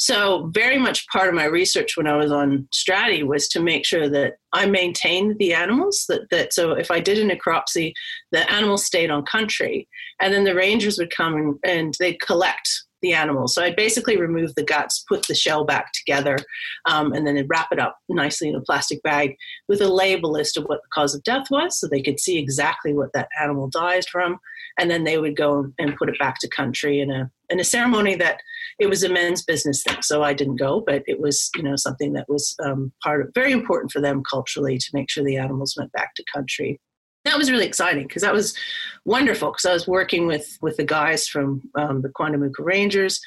So, 0.01 0.49
very 0.55 0.79
much 0.79 1.09
part 1.09 1.29
of 1.29 1.35
my 1.35 1.45
research 1.45 1.97
when 1.97 2.07
I 2.07 2.17
was 2.17 2.31
on 2.31 2.69
Straddie 2.73 3.27
was 3.27 3.49
to 3.49 3.61
make 3.61 3.85
sure 3.85 4.09
that 4.09 4.35
I 4.53 4.67
maintained 4.67 5.37
the 5.39 5.53
animals. 5.55 6.05
That, 6.09 6.31
that 6.31 6.53
so, 6.53 6.73
if 6.73 6.93
I 6.93 7.01
did 7.01 7.19
a 7.19 7.29
necropsy, 7.29 7.93
the 8.31 8.51
animals 8.51 8.85
stayed 8.85 9.11
on 9.11 9.25
country, 9.25 9.89
and 10.21 10.33
then 10.33 10.45
the 10.45 10.55
rangers 10.55 10.99
would 10.99 11.15
come 11.15 11.35
and, 11.35 11.55
and 11.65 11.95
they'd 11.99 12.21
collect 12.21 12.69
the 13.03 13.13
animals. 13.13 13.55
So 13.55 13.63
I'd 13.63 13.77
basically 13.77 14.17
remove 14.17 14.55
the 14.55 14.65
guts, 14.65 15.05
put 15.09 15.27
the 15.27 15.35
shell 15.35 15.65
back 15.65 15.93
together, 15.93 16.39
um, 16.87 17.13
and 17.13 17.27
then 17.27 17.37
I'd 17.37 17.49
wrap 17.49 17.69
it 17.73 17.79
up 17.79 17.99
nicely 18.09 18.49
in 18.49 18.57
a 18.57 18.61
plastic 18.61 19.03
bag 19.03 19.37
with 19.69 19.81
a 19.81 19.89
label 19.89 20.33
list 20.33 20.57
of 20.57 20.65
what 20.65 20.81
the 20.83 20.89
cause 20.93 21.15
of 21.15 21.23
death 21.25 21.47
was, 21.51 21.79
so 21.79 21.89
they 21.89 22.03
could 22.03 22.21
see 22.21 22.39
exactly 22.39 22.93
what 22.93 23.13
that 23.15 23.29
animal 23.41 23.69
died 23.69 24.05
from, 24.11 24.39
and 24.79 24.91
then 24.91 25.05
they 25.05 25.19
would 25.19 25.37
go 25.37 25.73
and 25.79 25.97
put 25.97 26.09
it 26.09 26.19
back 26.19 26.39
to 26.41 26.49
country 26.49 27.01
in 27.01 27.11
a 27.11 27.31
in 27.51 27.61
a 27.61 27.65
ceremony 27.65 28.15
that 28.17 28.41
it 28.79 28.89
was 28.89 29.03
a 29.03 29.09
men's 29.09 29.45
business 29.45 29.83
thing. 29.83 30.03
So 30.03 30.23
I 30.23 30.33
didn't 30.35 30.57
go, 30.57 30.83
but 30.87 31.03
it 31.07 31.21
was 31.21 31.51
you 31.57 31.63
know 31.63 31.77
something 31.77 32.13
that 32.15 32.29
was 32.29 32.55
um, 32.65 32.93
part 33.03 33.21
of 33.21 33.31
very 33.35 33.53
important 33.53 33.93
for 33.93 34.01
them 34.01 34.23
culturally 34.29 34.79
to 34.79 34.91
make 34.93 35.11
sure 35.11 35.25
the 35.25 35.37
animals 35.37 35.75
went 35.77 35.93
back 35.93 36.15
to 36.15 36.25
country 36.33 36.81
that 37.29 37.39
was 37.39 37.51
really 37.51 37.67
exciting 37.67 38.07
because 38.07 38.23
that 38.23 38.33
was 38.33 38.57
wonderful 39.05 39.51
because 39.51 39.67
I 39.67 39.73
was 39.73 39.87
working 39.87 40.27
with 40.27 40.59
with 40.61 40.77
the 40.77 40.85
guys 40.85 41.29
from 41.29 41.63
um, 41.75 42.03
the 42.03 42.09
Quandamooka 42.09 42.61
Rangers, 42.61 43.21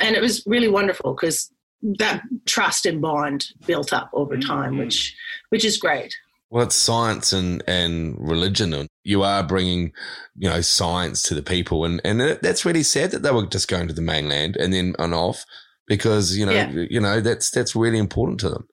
and 0.00 0.14
it 0.14 0.20
was 0.20 0.42
really 0.46 0.68
wonderful 0.68 1.14
because 1.14 1.50
that 1.98 2.22
trust 2.46 2.86
and 2.86 3.00
bond 3.00 3.46
built 3.66 3.92
up 3.92 4.10
over 4.12 4.36
time, 4.36 4.72
mm-hmm. 4.72 4.80
which 4.80 5.16
which 5.50 5.64
is 5.64 5.78
great. 5.78 6.14
Well, 6.50 6.64
it's 6.64 6.76
science 6.76 7.32
and, 7.32 7.62
and 7.66 8.16
religion, 8.18 8.72
and 8.72 8.88
you 9.06 9.22
are 9.22 9.42
bringing, 9.42 9.92
you 10.36 10.48
know, 10.48 10.60
science 10.60 11.22
to 11.24 11.34
the 11.34 11.42
people, 11.42 11.84
and 11.84 12.00
and 12.04 12.20
that's 12.42 12.64
really 12.64 12.82
sad 12.82 13.10
that 13.12 13.22
they 13.22 13.30
were 13.30 13.46
just 13.46 13.68
going 13.68 13.88
to 13.88 13.94
the 13.94 14.02
mainland 14.02 14.56
and 14.56 14.72
then 14.72 14.94
on 14.98 15.14
off, 15.14 15.44
because 15.86 16.36
you 16.36 16.44
know, 16.44 16.52
yeah. 16.52 16.70
you 16.90 17.00
know 17.00 17.20
that's 17.20 17.50
that's 17.50 17.76
really 17.76 17.98
important 17.98 18.40
to 18.40 18.50
them. 18.50 18.66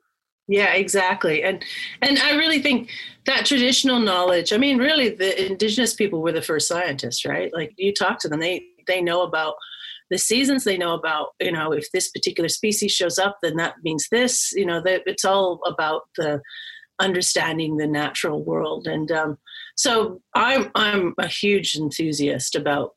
Yeah, 0.47 0.73
exactly. 0.73 1.43
And 1.43 1.63
and 2.01 2.19
I 2.19 2.35
really 2.35 2.61
think 2.61 2.89
that 3.25 3.45
traditional 3.45 3.99
knowledge, 3.99 4.51
I 4.51 4.57
mean, 4.57 4.77
really 4.77 5.09
the 5.09 5.45
indigenous 5.45 5.93
people 5.93 6.21
were 6.21 6.33
the 6.33 6.41
first 6.41 6.67
scientists, 6.67 7.25
right? 7.25 7.53
Like 7.53 7.71
you 7.77 7.93
talk 7.93 8.19
to 8.19 8.27
them, 8.27 8.39
they 8.39 8.63
they 8.87 9.01
know 9.01 9.21
about 9.21 9.55
the 10.09 10.17
seasons, 10.17 10.63
they 10.63 10.77
know 10.77 10.93
about, 10.93 11.29
you 11.39 11.51
know, 11.51 11.71
if 11.71 11.89
this 11.91 12.09
particular 12.09 12.49
species 12.49 12.91
shows 12.91 13.17
up, 13.17 13.37
then 13.41 13.55
that 13.55 13.75
means 13.83 14.07
this, 14.11 14.51
you 14.53 14.65
know, 14.65 14.81
that 14.81 15.03
it's 15.05 15.25
all 15.25 15.61
about 15.65 16.01
the 16.17 16.41
understanding 16.99 17.77
the 17.77 17.87
natural 17.87 18.43
world. 18.43 18.85
And 18.85 19.11
um, 19.11 19.37
so 19.75 20.21
I'm 20.35 20.71
I'm 20.75 21.13
a 21.17 21.27
huge 21.27 21.75
enthusiast 21.75 22.55
about 22.55 22.91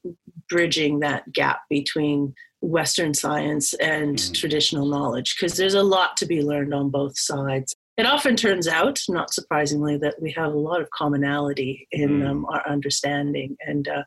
bridging 0.49 1.01
that 1.01 1.33
gap 1.33 1.61
between 1.69 2.35
Western 2.61 3.15
science 3.15 3.75
and 3.75 4.17
mm. 4.17 4.35
traditional 4.35 4.87
knowledge 4.87 5.37
because 5.37 5.57
there's 5.57 5.75
a 5.75 5.83
lot 5.83 6.17
to 6.19 6.27
be 6.27 6.43
learned 6.43 6.75
on 6.75 6.91
both 6.91 7.19
sides. 7.19 7.75
It 7.97 8.05
often 8.05 8.37
turns 8.37 8.69
out, 8.69 9.01
not 9.09 9.33
surprisingly, 9.33 9.97
that 9.99 10.21
we 10.21 10.31
have 10.33 10.53
a 10.53 10.59
lot 10.59 10.83
of 10.83 10.91
commonality 10.91 11.89
in 11.93 12.21
mm. 12.21 12.29
um, 12.29 12.47
our 12.47 12.67
understanding 12.69 13.57
and, 13.67 13.89
uh, 13.89 14.03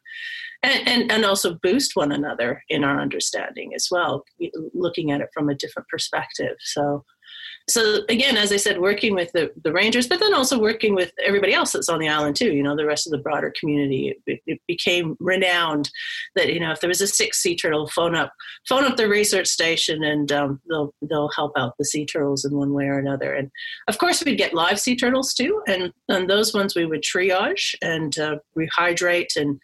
and, 0.61 0.88
and 0.88 1.11
and 1.11 1.25
also 1.25 1.57
boost 1.63 1.95
one 1.95 2.11
another 2.11 2.61
in 2.69 2.83
our 2.83 2.99
understanding 3.01 3.73
as 3.75 3.88
well, 3.89 4.23
looking 4.73 5.11
at 5.11 5.21
it 5.21 5.29
from 5.33 5.49
a 5.49 5.55
different 5.55 5.88
perspective. 5.88 6.55
So 6.59 7.03
so 7.69 8.01
again, 8.09 8.38
as 8.38 8.51
I 8.51 8.57
said, 8.57 8.79
working 8.79 9.13
with 9.13 9.31
the, 9.31 9.51
the 9.63 9.71
rangers, 9.71 10.07
but 10.07 10.19
then 10.19 10.33
also 10.33 10.59
working 10.59 10.95
with 10.95 11.11
everybody 11.23 11.53
else 11.53 11.71
that's 11.71 11.89
on 11.89 11.99
the 11.99 12.09
island 12.09 12.35
too. 12.35 12.51
You 12.53 12.63
know, 12.63 12.75
the 12.75 12.85
rest 12.85 13.07
of 13.07 13.11
the 13.11 13.17
broader 13.17 13.53
community. 13.57 14.15
It, 14.25 14.41
it 14.45 14.61
became 14.67 15.15
renowned 15.19 15.89
that 16.35 16.51
you 16.53 16.59
know 16.59 16.71
if 16.71 16.81
there 16.81 16.88
was 16.88 17.01
a 17.01 17.07
sick 17.07 17.33
sea 17.33 17.55
turtle, 17.55 17.88
phone 17.88 18.15
up, 18.15 18.33
phone 18.67 18.85
up 18.85 18.97
the 18.97 19.07
research 19.07 19.47
station, 19.47 20.03
and 20.03 20.31
um, 20.31 20.61
they'll 20.69 20.93
they'll 21.01 21.29
help 21.29 21.53
out 21.57 21.75
the 21.77 21.85
sea 21.85 22.05
turtles 22.05 22.45
in 22.45 22.55
one 22.55 22.73
way 22.73 22.85
or 22.85 22.97
another. 22.97 23.33
And 23.33 23.51
of 23.88 23.97
course, 23.97 24.23
we'd 24.23 24.38
get 24.38 24.53
live 24.53 24.79
sea 24.79 24.95
turtles 24.95 25.33
too, 25.33 25.61
and 25.67 25.93
and 26.07 26.29
those 26.29 26.53
ones 26.53 26.75
we 26.75 26.85
would 26.85 27.03
triage 27.03 27.75
and 27.81 28.17
uh, 28.17 28.38
rehydrate, 28.57 29.35
and 29.35 29.59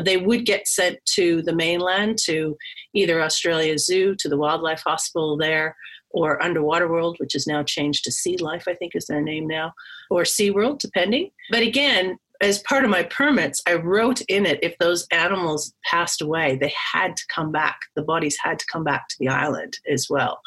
they 0.00 0.16
would 0.16 0.46
get 0.46 0.66
sent 0.66 0.98
to 1.14 1.42
the 1.42 1.54
mainland 1.54 2.18
to 2.24 2.56
either 2.94 3.20
Australia 3.20 3.78
Zoo 3.78 4.14
to 4.16 4.28
the 4.28 4.36
wildlife 4.36 4.82
hospital 4.84 5.36
there 5.36 5.76
or 6.10 6.42
Underwater 6.42 6.88
World, 6.88 7.16
which 7.18 7.34
is 7.34 7.46
now 7.46 7.62
changed 7.62 8.04
to 8.04 8.12
Sea 8.12 8.36
Life, 8.38 8.64
I 8.66 8.74
think 8.74 8.94
is 8.94 9.06
their 9.06 9.20
name 9.20 9.46
now, 9.46 9.72
or 10.10 10.22
SeaWorld, 10.22 10.78
depending. 10.78 11.30
But 11.50 11.62
again, 11.62 12.18
as 12.40 12.60
part 12.60 12.84
of 12.84 12.90
my 12.90 13.02
permits, 13.02 13.62
I 13.66 13.74
wrote 13.74 14.22
in 14.22 14.46
it 14.46 14.58
if 14.62 14.76
those 14.78 15.06
animals 15.12 15.74
passed 15.84 16.22
away, 16.22 16.56
they 16.56 16.72
had 16.92 17.16
to 17.16 17.22
come 17.34 17.52
back. 17.52 17.78
The 17.96 18.02
bodies 18.02 18.36
had 18.42 18.58
to 18.58 18.66
come 18.72 18.82
back 18.82 19.08
to 19.08 19.16
the 19.18 19.28
island 19.28 19.78
as 19.90 20.06
well, 20.08 20.40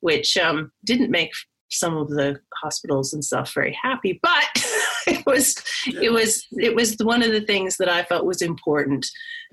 which 0.00 0.36
um, 0.36 0.72
didn't 0.84 1.10
make 1.10 1.32
some 1.70 1.96
of 1.96 2.08
the 2.08 2.40
hospitals 2.62 3.12
and 3.12 3.24
stuff 3.24 3.52
very 3.52 3.76
happy. 3.80 4.18
But 4.22 4.44
it 5.06 5.24
was 5.26 5.56
it 5.86 6.12
was 6.12 6.46
it 6.52 6.74
was 6.74 6.96
one 6.98 7.22
of 7.22 7.32
the 7.32 7.40
things 7.40 7.76
that 7.76 7.88
I 7.88 8.04
felt 8.04 8.26
was 8.26 8.42
important 8.42 9.06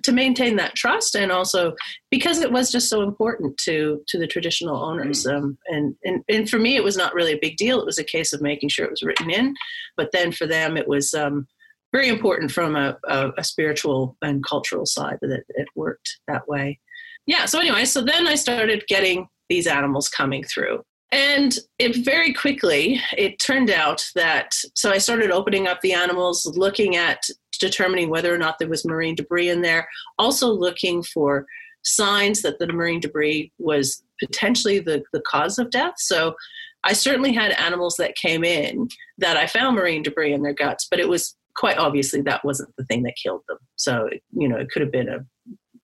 to 0.03 0.11
maintain 0.11 0.55
that 0.55 0.75
trust 0.75 1.15
and 1.15 1.31
also 1.31 1.73
because 2.09 2.39
it 2.39 2.51
was 2.51 2.71
just 2.71 2.89
so 2.89 3.01
important 3.01 3.57
to 3.57 4.01
to 4.07 4.17
the 4.17 4.27
traditional 4.27 4.77
owners 4.83 5.25
mm. 5.25 5.35
um, 5.35 5.57
and, 5.67 5.95
and 6.03 6.23
and 6.29 6.49
for 6.49 6.59
me 6.59 6.75
it 6.75 6.83
was 6.83 6.97
not 6.97 7.13
really 7.13 7.33
a 7.33 7.39
big 7.41 7.57
deal. 7.57 7.79
It 7.79 7.85
was 7.85 7.99
a 7.99 8.03
case 8.03 8.33
of 8.33 8.41
making 8.41 8.69
sure 8.69 8.85
it 8.85 8.91
was 8.91 9.03
written 9.03 9.29
in 9.29 9.53
but 9.97 10.11
then 10.11 10.31
for 10.31 10.47
them 10.47 10.77
it 10.77 10.87
was 10.87 11.13
um, 11.13 11.47
very 11.91 12.07
important 12.07 12.51
from 12.51 12.75
a, 12.75 12.97
a, 13.05 13.31
a, 13.37 13.43
spiritual 13.43 14.15
and 14.21 14.45
cultural 14.45 14.85
side 14.85 15.17
that 15.21 15.31
it, 15.31 15.43
it 15.49 15.67
worked 15.75 16.19
that 16.27 16.47
way. 16.47 16.79
Yeah 17.25 17.45
so 17.45 17.59
anyway 17.59 17.85
so 17.85 18.01
then 18.01 18.27
i 18.27 18.35
started 18.35 18.83
getting 18.87 19.27
these 19.49 19.67
animals 19.67 20.09
coming 20.09 20.43
through 20.43 20.81
and 21.11 21.57
it 21.77 22.05
very 22.05 22.33
quickly 22.33 23.01
it 23.17 23.39
turned 23.39 23.69
out 23.69 24.05
that 24.15 24.53
so 24.75 24.91
I 24.91 24.97
started 24.97 25.31
opening 25.31 25.67
up 25.67 25.81
the 25.81 25.93
animals, 25.93 26.45
looking 26.55 26.95
at 26.95 27.23
determining 27.59 28.09
whether 28.09 28.33
or 28.33 28.37
not 28.37 28.59
there 28.59 28.69
was 28.69 28.85
marine 28.85 29.15
debris 29.15 29.49
in 29.49 29.61
there, 29.61 29.87
also 30.17 30.49
looking 30.49 31.03
for 31.03 31.45
signs 31.83 32.41
that 32.41 32.59
the 32.59 32.67
marine 32.67 32.99
debris 32.99 33.51
was 33.59 34.03
potentially 34.19 34.79
the, 34.79 35.03
the 35.13 35.21
cause 35.21 35.57
of 35.57 35.69
death. 35.69 35.95
So 35.97 36.35
I 36.83 36.93
certainly 36.93 37.33
had 37.33 37.51
animals 37.53 37.95
that 37.97 38.15
came 38.15 38.43
in 38.43 38.87
that 39.17 39.37
I 39.37 39.47
found 39.47 39.75
marine 39.75 40.03
debris 40.03 40.33
in 40.33 40.41
their 40.41 40.53
guts, 40.53 40.87
but 40.89 40.99
it 40.99 41.09
was 41.09 41.35
quite 41.55 41.77
obviously 41.77 42.21
that 42.21 42.45
wasn't 42.45 42.75
the 42.77 42.85
thing 42.85 43.03
that 43.03 43.15
killed 43.21 43.43
them. 43.47 43.57
So, 43.75 44.09
you 44.31 44.47
know, 44.47 44.57
it 44.57 44.69
could 44.71 44.81
have 44.81 44.91
been 44.91 45.09
a 45.09 45.25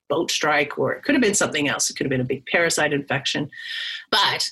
boat 0.10 0.31
strike 0.31 0.79
or 0.79 0.93
it 0.93 1.03
could 1.03 1.15
have 1.15 1.22
been 1.22 1.34
something 1.34 1.67
else. 1.67 1.89
It 1.89 1.96
could 1.96 2.05
have 2.05 2.12
been 2.12 2.22
a 2.22 2.25
big 2.25 2.46
parasite 2.46 2.93
infection. 2.93 3.50
But 4.10 4.50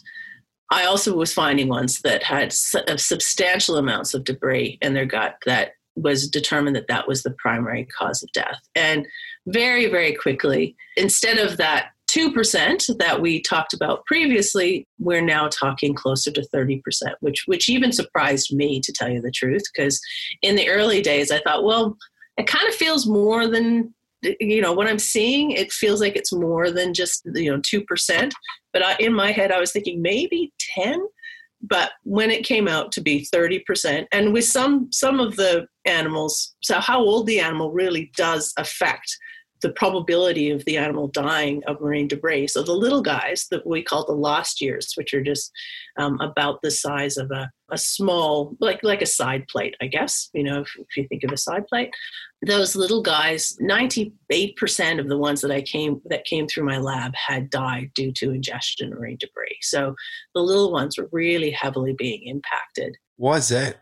I 0.72 0.86
also 0.86 1.16
was 1.16 1.34
finding 1.34 1.68
ones 1.68 2.02
that 2.02 2.24
had 2.24 2.54
uh, 2.76 2.98
substantial 2.98 3.78
amounts 3.78 4.14
of 4.14 4.24
debris 4.24 4.78
in 4.82 4.94
their 4.94 5.06
gut 5.06 5.38
that 5.46 5.74
was 5.96 6.30
determined 6.30 6.76
that 6.76 6.88
that 6.88 7.08
was 7.08 7.24
the 7.24 7.36
primary 7.38 7.86
cause 7.86 8.22
of 8.24 8.32
death. 8.32 8.60
And 8.76 9.08
very, 9.48 9.88
very 9.88 10.14
quickly, 10.14 10.76
instead 10.98 11.38
of 11.38 11.58
that 11.58 11.92
2% 12.10 12.98
that 12.98 13.22
we 13.22 13.42
talked 13.42 13.74
about 13.74 14.06
previously, 14.06 14.88
we're 15.00 15.22
now 15.22 15.48
talking 15.48 15.94
closer 15.94 16.32
to 16.32 16.48
30%, 16.54 16.82
which, 17.22 17.44
which 17.46 17.70
even 17.70 17.92
surprised 17.92 18.54
me, 18.54 18.80
to 18.82 18.92
tell 18.92 19.10
you 19.10 19.22
the 19.22 19.32
truth, 19.32 19.64
because 19.74 20.00
in 20.42 20.56
the 20.56 20.70
early 20.70 21.02
days, 21.02 21.32
I 21.32 21.40
thought, 21.42 21.64
well, 21.64 21.98
it 22.38 22.48
kind 22.48 22.68
of 22.68 22.76
feels 22.76 23.08
more 23.08 23.48
than 23.48 23.94
you 24.39 24.62
know 24.62 24.74
what 24.74 24.88
i'm 24.88 25.00
seeing 25.00 25.51
it 25.51 25.72
feels 25.72 26.01
like 26.01 26.15
it's 26.15 26.34
more 26.34 26.72
than 26.72 26.94
just 26.94 27.22
you 27.34 27.51
know 27.51 27.62
2% 27.62 28.32
but 28.74 28.84
I, 28.84 28.96
in 29.00 29.13
my 29.13 29.32
head 29.32 29.51
i 29.51 29.60
was 29.60 29.72
thinking 29.72 30.01
maybe 30.01 30.51
10 30.75 31.00
but 31.62 31.91
when 32.03 32.29
it 32.29 32.46
came 32.46 32.67
out 32.67 32.91
to 32.91 33.01
be 33.01 33.27
30% 33.34 34.05
and 34.12 34.34
with 34.34 34.46
some 34.46 34.89
some 34.91 35.20
of 35.20 35.36
the 35.36 35.67
animals 35.86 36.55
so 36.62 36.79
how 36.79 37.00
old 37.00 37.27
the 37.27 37.39
animal 37.39 37.72
really 37.72 38.12
does 38.15 38.53
affect 38.58 39.17
the 39.62 39.72
probability 39.72 40.52
of 40.52 40.64
the 40.66 40.78
animal 40.78 41.08
dying 41.08 41.64
of 41.66 41.80
marine 41.82 42.08
debris. 42.08 42.48
So 42.48 42.62
the 42.62 42.74
little 42.74 43.02
guys 43.02 43.48
that 43.52 43.66
we 43.66 43.84
call 43.84 44.06
the 44.06 44.12
lost 44.12 44.62
years, 44.62 44.94
which 44.96 45.14
are 45.14 45.24
just 45.24 45.52
um, 45.98 46.20
about 46.20 46.62
the 46.62 46.72
size 46.72 47.18
of 47.18 47.32
a, 47.32 47.50
a 47.72 47.78
small, 47.78 48.56
like 48.60 48.82
like 48.84 49.02
a 49.02 49.08
side 49.08 49.48
plate, 49.48 49.76
I 49.82 49.88
guess. 49.88 50.30
You 50.34 50.44
know, 50.44 50.62
if, 50.62 50.72
if 50.78 50.98
you 50.98 51.08
think 51.08 51.24
of 51.24 51.32
a 51.32 51.38
side 51.38 51.66
plate, 51.68 51.90
those 52.46 52.76
little 52.76 53.02
guys, 53.02 53.56
ninety 53.60 54.14
eight 54.30 54.56
percent 54.58 55.00
of 55.00 55.08
the 55.08 55.18
ones 55.18 55.42
that 55.42 55.52
I 55.52 55.62
came 55.62 56.02
that 56.06 56.26
came 56.26 56.48
through 56.48 56.66
my 56.66 56.78
lab 56.78 57.16
had 57.16 57.50
died 57.50 57.92
due 57.96 58.12
to 58.14 58.32
ingestion 58.32 58.92
of 58.92 59.00
marine 59.00 59.18
debris. 59.20 59.58
So 59.62 59.96
the 60.36 60.42
little 60.42 60.72
ones 60.72 60.98
were 60.98 61.10
really 61.12 61.52
heavily 61.52 61.94
being 61.94 62.24
impacted. 62.26 62.98
Why 63.16 63.38
is 63.38 63.50
that? 63.50 63.78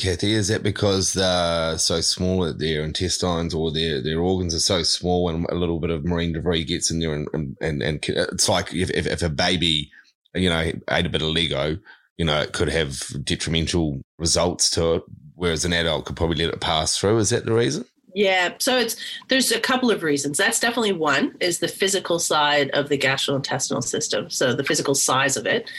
Kathy? 0.00 0.32
Is 0.32 0.48
that 0.48 0.62
because 0.62 1.12
they're 1.12 1.78
so 1.78 2.00
small 2.00 2.40
that 2.40 2.58
their 2.58 2.82
intestines 2.82 3.54
or 3.54 3.70
their, 3.70 4.02
their 4.02 4.20
organs 4.20 4.54
are 4.54 4.60
so 4.60 4.82
small 4.82 5.28
and 5.28 5.46
a 5.50 5.54
little 5.54 5.78
bit 5.78 5.90
of 5.90 6.04
marine 6.04 6.32
debris 6.32 6.64
gets 6.64 6.90
in 6.90 6.98
there 6.98 7.14
and, 7.14 7.28
and, 7.60 7.82
and, 7.82 8.04
it's 8.08 8.48
like 8.48 8.72
if, 8.74 8.90
if, 8.90 9.06
if 9.06 9.22
a 9.22 9.28
baby, 9.28 9.90
you 10.34 10.48
know, 10.48 10.72
ate 10.90 11.06
a 11.06 11.10
bit 11.10 11.22
of 11.22 11.28
Lego, 11.28 11.78
you 12.16 12.24
know, 12.24 12.40
it 12.40 12.52
could 12.52 12.68
have 12.68 13.02
detrimental 13.24 14.00
results 14.18 14.70
to 14.70 14.94
it, 14.94 15.02
whereas 15.34 15.64
an 15.64 15.72
adult 15.72 16.06
could 16.06 16.16
probably 16.16 16.44
let 16.44 16.54
it 16.54 16.60
pass 16.60 16.96
through. 16.96 17.18
Is 17.18 17.30
that 17.30 17.44
the 17.44 17.52
reason? 17.52 17.84
Yeah, 18.14 18.54
so 18.58 18.76
it's 18.76 18.96
there's 19.28 19.52
a 19.52 19.60
couple 19.60 19.90
of 19.90 20.02
reasons. 20.02 20.38
That's 20.38 20.58
definitely 20.58 20.94
one 20.94 21.36
is 21.40 21.60
the 21.60 21.68
physical 21.68 22.18
side 22.18 22.70
of 22.70 22.88
the 22.88 22.98
gastrointestinal 22.98 23.84
system, 23.84 24.30
so 24.30 24.52
the 24.52 24.64
physical 24.64 24.96
size 24.96 25.36
of 25.36 25.46
it. 25.46 25.70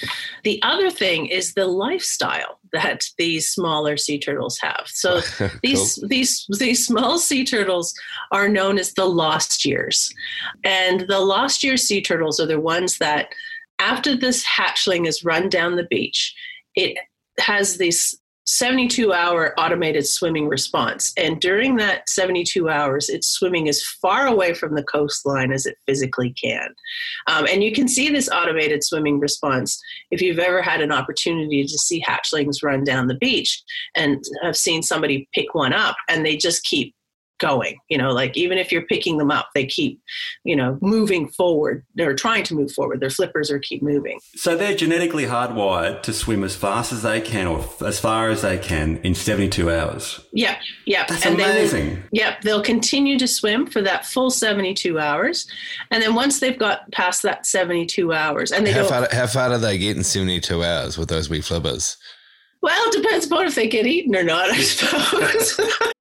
The 0.44 0.62
other 0.63 0.90
thing 0.90 1.25
is 1.25 1.54
the 1.54 1.68
lifestyle 1.68 2.61
that 2.74 3.04
these 3.18 3.50
smaller 3.50 3.98
sea 3.98 4.20
turtles 4.20 4.58
have. 4.60 4.84
So 4.88 5.22
cool. 5.38 5.50
these 5.63 5.96
these 6.08 6.46
these 6.60 6.86
small 6.86 7.20
sea 7.20 7.46
turtles 7.46 7.94
are 8.32 8.48
known 8.48 8.78
as 8.78 8.94
the 8.94 9.06
lost 9.06 9.66
years. 9.66 10.13
And 10.63 11.01
the 11.01 11.20
lost 11.20 11.63
year 11.63 11.78
sea 11.78 12.01
turtles 12.01 12.40
are 12.40 12.48
the 12.48 12.60
ones 12.60 12.98
that 13.00 13.30
after 13.80 14.16
this 14.16 14.46
hatchling 14.46 15.08
is 15.08 15.24
run 15.24 15.50
down 15.50 15.75
the 15.75 15.88
beach, 15.90 16.36
it 16.75 16.98
has 17.40 17.78
this 17.78 18.16
72 18.51 19.13
hour 19.13 19.58
automated 19.58 20.05
swimming 20.05 20.50
response. 20.50 21.13
And 21.15 21.39
during 21.39 21.77
that 21.77 22.10
72 22.10 22.67
hours, 22.67 23.08
it's 23.08 23.29
swimming 23.29 23.70
as 23.70 23.81
far 23.81 24.27
away 24.27 24.53
from 24.53 24.75
the 24.75 24.84
coastline 24.84 25.53
as 25.53 25.65
it 25.65 25.77
physically 25.88 26.34
can. 26.34 26.67
Um, 27.27 27.48
and 27.50 27.63
you 27.63 27.72
can 27.72 27.88
see 27.88 28.10
this 28.10 28.27
automated 28.27 28.84
swimming 28.84 29.22
response 29.22 29.81
if 30.12 30.22
you've 30.22 30.38
ever 30.38 30.62
had 30.62 30.81
an 30.81 30.91
opportunity 30.91 31.63
to 31.63 31.77
see 31.77 32.03
hatchlings 32.05 32.62
run 32.62 32.84
down 32.84 33.08
the 33.08 33.15
beach 33.15 33.63
and 33.96 34.22
have 34.43 34.58
seen 34.58 34.84
somebody 34.84 35.29
pick 35.34 35.55
one 35.55 35.72
up 35.72 35.96
and 36.10 36.25
they 36.25 36.36
just 36.36 36.65
keep 36.65 36.93
going 37.42 37.78
you 37.90 37.98
know 37.98 38.12
like 38.12 38.38
even 38.38 38.58
if 38.58 38.72
you're 38.72 38.86
picking 38.86 39.18
them 39.18 39.32
up 39.32 39.50
they 39.54 39.66
keep 39.66 40.00
you 40.44 40.56
know 40.56 40.78
moving 40.82 41.28
forward. 41.28 41.86
They're 41.96 42.16
trying 42.16 42.44
to 42.46 42.56
move 42.56 42.72
forward. 42.72 43.00
Their 43.00 43.10
flippers 43.10 43.52
are 43.52 43.60
keep 43.60 43.82
moving. 43.82 44.20
So 44.36 44.56
they're 44.56 44.76
genetically 44.76 45.26
hardwired 45.26 46.04
to 46.04 46.14
swim 46.14 46.44
as 46.44 46.56
fast 46.56 46.92
as 46.92 47.04
they 47.04 47.22
can 47.22 47.48
or 47.48 47.68
as 47.86 48.00
far 48.00 48.30
as 48.30 48.42
they 48.42 48.58
can 48.58 48.98
in 48.98 49.16
72 49.16 49.72
hours. 49.72 50.20
Yeah 50.34 50.58
yeah 50.86 51.06
that's 51.08 51.26
and 51.26 51.36
amazing. 51.36 51.90
Will, 51.90 52.02
yeah 52.12 52.38
they'll 52.44 52.64
continue 52.64 53.18
to 53.18 53.28
swim 53.28 53.66
for 53.66 53.82
that 53.82 54.06
full 54.06 54.30
72 54.30 55.00
hours. 55.00 55.48
And 55.90 56.02
then 56.02 56.16
once 56.16 56.40
they've 56.40 56.58
got 56.58 56.92
past 56.92 57.24
that 57.24 57.46
72 57.46 58.14
hours 58.14 58.52
and 58.52 58.66
they 58.66 58.72
how, 58.72 58.86
far, 58.86 59.08
how 59.12 59.28
far 59.28 59.50
do 59.50 59.58
they 59.58 59.78
get 59.78 59.98
in 59.98 60.04
72 60.04 60.64
hours 60.64 60.98
with 60.98 61.10
those 61.10 61.30
wee 61.30 61.42
flippers? 61.42 61.98
Well, 62.62 62.90
it 62.90 63.02
depends 63.02 63.26
upon 63.26 63.48
if 63.48 63.56
they 63.56 63.68
get 63.68 63.88
eaten 63.88 64.16
or 64.16 64.24
not, 64.24 64.52
I 64.52 64.62
suppose. 64.62 65.60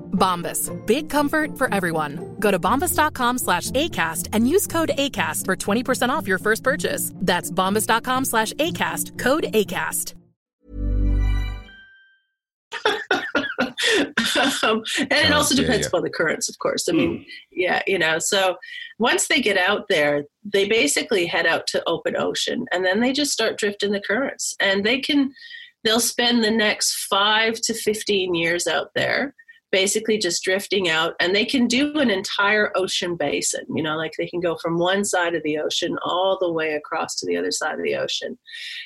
Bombas. 0.11 0.69
Big 0.85 1.09
comfort 1.09 1.57
for 1.57 1.73
everyone. 1.73 2.35
Go 2.39 2.51
to 2.51 2.59
bombas.com 2.59 3.39
slash 3.39 3.71
ACAST 3.71 4.29
and 4.33 4.47
use 4.47 4.67
code 4.67 4.91
ACAST 4.97 5.45
for 5.45 5.55
20% 5.55 6.09
off 6.09 6.27
your 6.27 6.37
first 6.37 6.63
purchase. 6.63 7.11
That's 7.15 7.49
bombas.com 7.49 8.25
slash 8.25 8.53
ACAST. 8.53 9.17
Code 9.17 9.45
ACAST. 9.53 10.13
um, 14.63 14.83
and 14.97 15.11
it 15.11 15.31
also 15.31 15.55
depends 15.55 15.79
yeah, 15.79 15.81
yeah. 15.81 15.87
upon 15.87 16.03
the 16.03 16.09
currents, 16.09 16.49
of 16.49 16.57
course. 16.59 16.87
I 16.87 16.93
mean, 16.93 17.19
mm. 17.19 17.25
yeah, 17.51 17.81
you 17.87 17.99
know, 17.99 18.19
so 18.19 18.57
once 18.99 19.27
they 19.27 19.41
get 19.41 19.57
out 19.57 19.87
there, 19.89 20.25
they 20.43 20.67
basically 20.67 21.25
head 21.25 21.45
out 21.45 21.67
to 21.67 21.83
open 21.87 22.15
ocean 22.15 22.65
and 22.71 22.85
then 22.85 22.99
they 22.99 23.13
just 23.13 23.31
start 23.31 23.57
drifting 23.57 23.91
the 23.91 24.01
currents. 24.01 24.55
And 24.59 24.85
they 24.85 24.99
can, 24.99 25.33
they'll 25.83 25.99
spend 25.99 26.43
the 26.43 26.51
next 26.51 27.05
five 27.09 27.55
to 27.61 27.73
15 27.73 28.35
years 28.35 28.67
out 28.67 28.91
there 28.95 29.35
basically 29.71 30.17
just 30.17 30.43
drifting 30.43 30.89
out 30.89 31.13
and 31.19 31.33
they 31.33 31.45
can 31.45 31.67
do 31.67 31.97
an 31.99 32.09
entire 32.09 32.71
ocean 32.75 33.15
basin 33.15 33.65
you 33.73 33.81
know 33.81 33.95
like 33.95 34.13
they 34.17 34.27
can 34.27 34.39
go 34.39 34.55
from 34.57 34.77
one 34.77 35.03
side 35.03 35.35
of 35.35 35.43
the 35.43 35.57
ocean 35.57 35.97
all 36.03 36.37
the 36.39 36.51
way 36.51 36.73
across 36.73 37.15
to 37.15 37.25
the 37.25 37.37
other 37.37 37.51
side 37.51 37.75
of 37.75 37.83
the 37.83 37.95
ocean. 37.95 38.37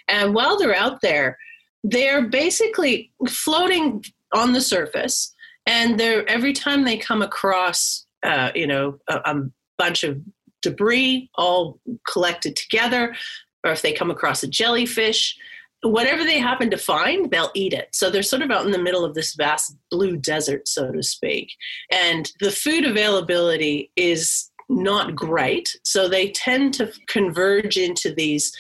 And 0.08 0.34
while 0.34 0.58
they're 0.58 0.76
out 0.76 1.02
there 1.02 1.38
they're 1.84 2.28
basically 2.28 3.12
floating 3.28 4.04
on 4.34 4.54
the 4.54 4.62
surface 4.62 5.34
and 5.66 6.00
they're 6.00 6.28
every 6.30 6.54
time 6.54 6.84
they 6.84 6.98
come 6.98 7.22
across 7.22 8.06
uh, 8.24 8.52
you 8.56 8.68
know 8.68 8.98
a, 9.08 9.16
a 9.26 9.42
bunch 9.78 10.04
of 10.04 10.20
debris 10.62 11.30
all 11.36 11.80
collected 12.08 12.56
together 12.56 13.16
or 13.64 13.72
if 13.72 13.82
they 13.82 13.94
come 13.94 14.12
across 14.12 14.44
a 14.44 14.48
jellyfish 14.48 15.36
whatever 15.82 16.24
they 16.24 16.40
happen 16.40 16.70
to 16.72 16.78
find, 16.78 17.30
they'll 17.30 17.52
eat 17.54 17.74
it. 17.74 17.90
So 17.94 18.10
they're 18.10 18.24
sort 18.24 18.42
of 18.42 18.52
out 18.52 18.66
in 18.66 18.72
the 18.72 18.82
middle 18.82 19.06
of 19.06 19.14
this 19.14 19.36
vast 19.36 19.76
blue 19.92 20.18
desert, 20.18 20.68
so 20.68 20.92
to 20.92 21.04
speak. 21.04 21.50
And 21.92 22.32
the 22.40 22.52
food 22.52 22.86
availability 22.86 23.92
is 23.96 24.50
not 24.70 25.16
great. 25.16 25.70
So 25.84 26.08
they 26.08 26.32
tend 26.32 26.74
to 26.76 26.92
converge 27.08 27.78
into 27.78 28.14
these 28.14 28.52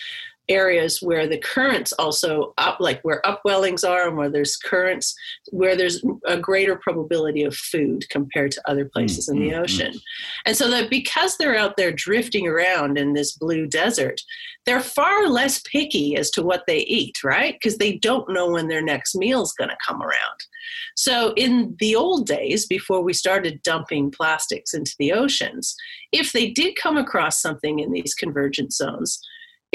areas 0.49 1.01
where 1.01 1.27
the 1.27 1.37
currents 1.37 1.91
also 1.93 2.53
up 2.57 2.79
like 2.79 3.01
where 3.01 3.21
upwellings 3.25 3.87
are 3.87 4.07
and 4.07 4.17
where 4.17 4.29
there's 4.29 4.57
currents 4.57 5.15
where 5.51 5.75
there's 5.75 6.03
a 6.25 6.37
greater 6.37 6.75
probability 6.75 7.43
of 7.43 7.55
food 7.55 8.07
compared 8.09 8.51
to 8.51 8.69
other 8.69 8.85
places 8.85 9.27
mm-hmm. 9.27 9.41
in 9.41 9.47
the 9.47 9.53
mm, 9.53 9.57
mm, 9.57 9.63
ocean. 9.63 9.93
And 10.45 10.55
so 10.55 10.69
that 10.69 10.89
because 10.89 11.37
they're 11.37 11.57
out 11.57 11.77
there 11.77 11.91
drifting 11.91 12.47
around 12.47 12.97
in 12.97 13.13
this 13.13 13.33
blue 13.33 13.67
desert 13.67 14.21
they're 14.65 14.81
far 14.81 15.27
less 15.27 15.61
picky 15.61 16.17
as 16.17 16.31
to 16.31 16.41
what 16.41 16.63
they 16.65 16.79
eat 16.79 17.23
right? 17.23 17.53
Because 17.53 17.77
they 17.77 17.97
don't 17.97 18.27
know 18.29 18.49
when 18.49 18.67
their 18.67 18.81
next 18.81 19.15
meal 19.15 19.43
is 19.43 19.53
going 19.53 19.69
to 19.69 19.77
come 19.87 20.01
around. 20.01 20.39
So 20.95 21.33
in 21.35 21.75
the 21.79 21.95
old 21.95 22.25
days 22.25 22.65
before 22.65 23.01
we 23.01 23.13
started 23.13 23.61
dumping 23.61 24.09
plastics 24.09 24.73
into 24.73 24.95
the 24.97 25.11
oceans 25.13 25.75
if 26.11 26.31
they 26.31 26.49
did 26.49 26.75
come 26.75 26.97
across 26.97 27.41
something 27.41 27.79
in 27.79 27.91
these 27.91 28.13
convergent 28.13 28.73
zones 28.73 29.19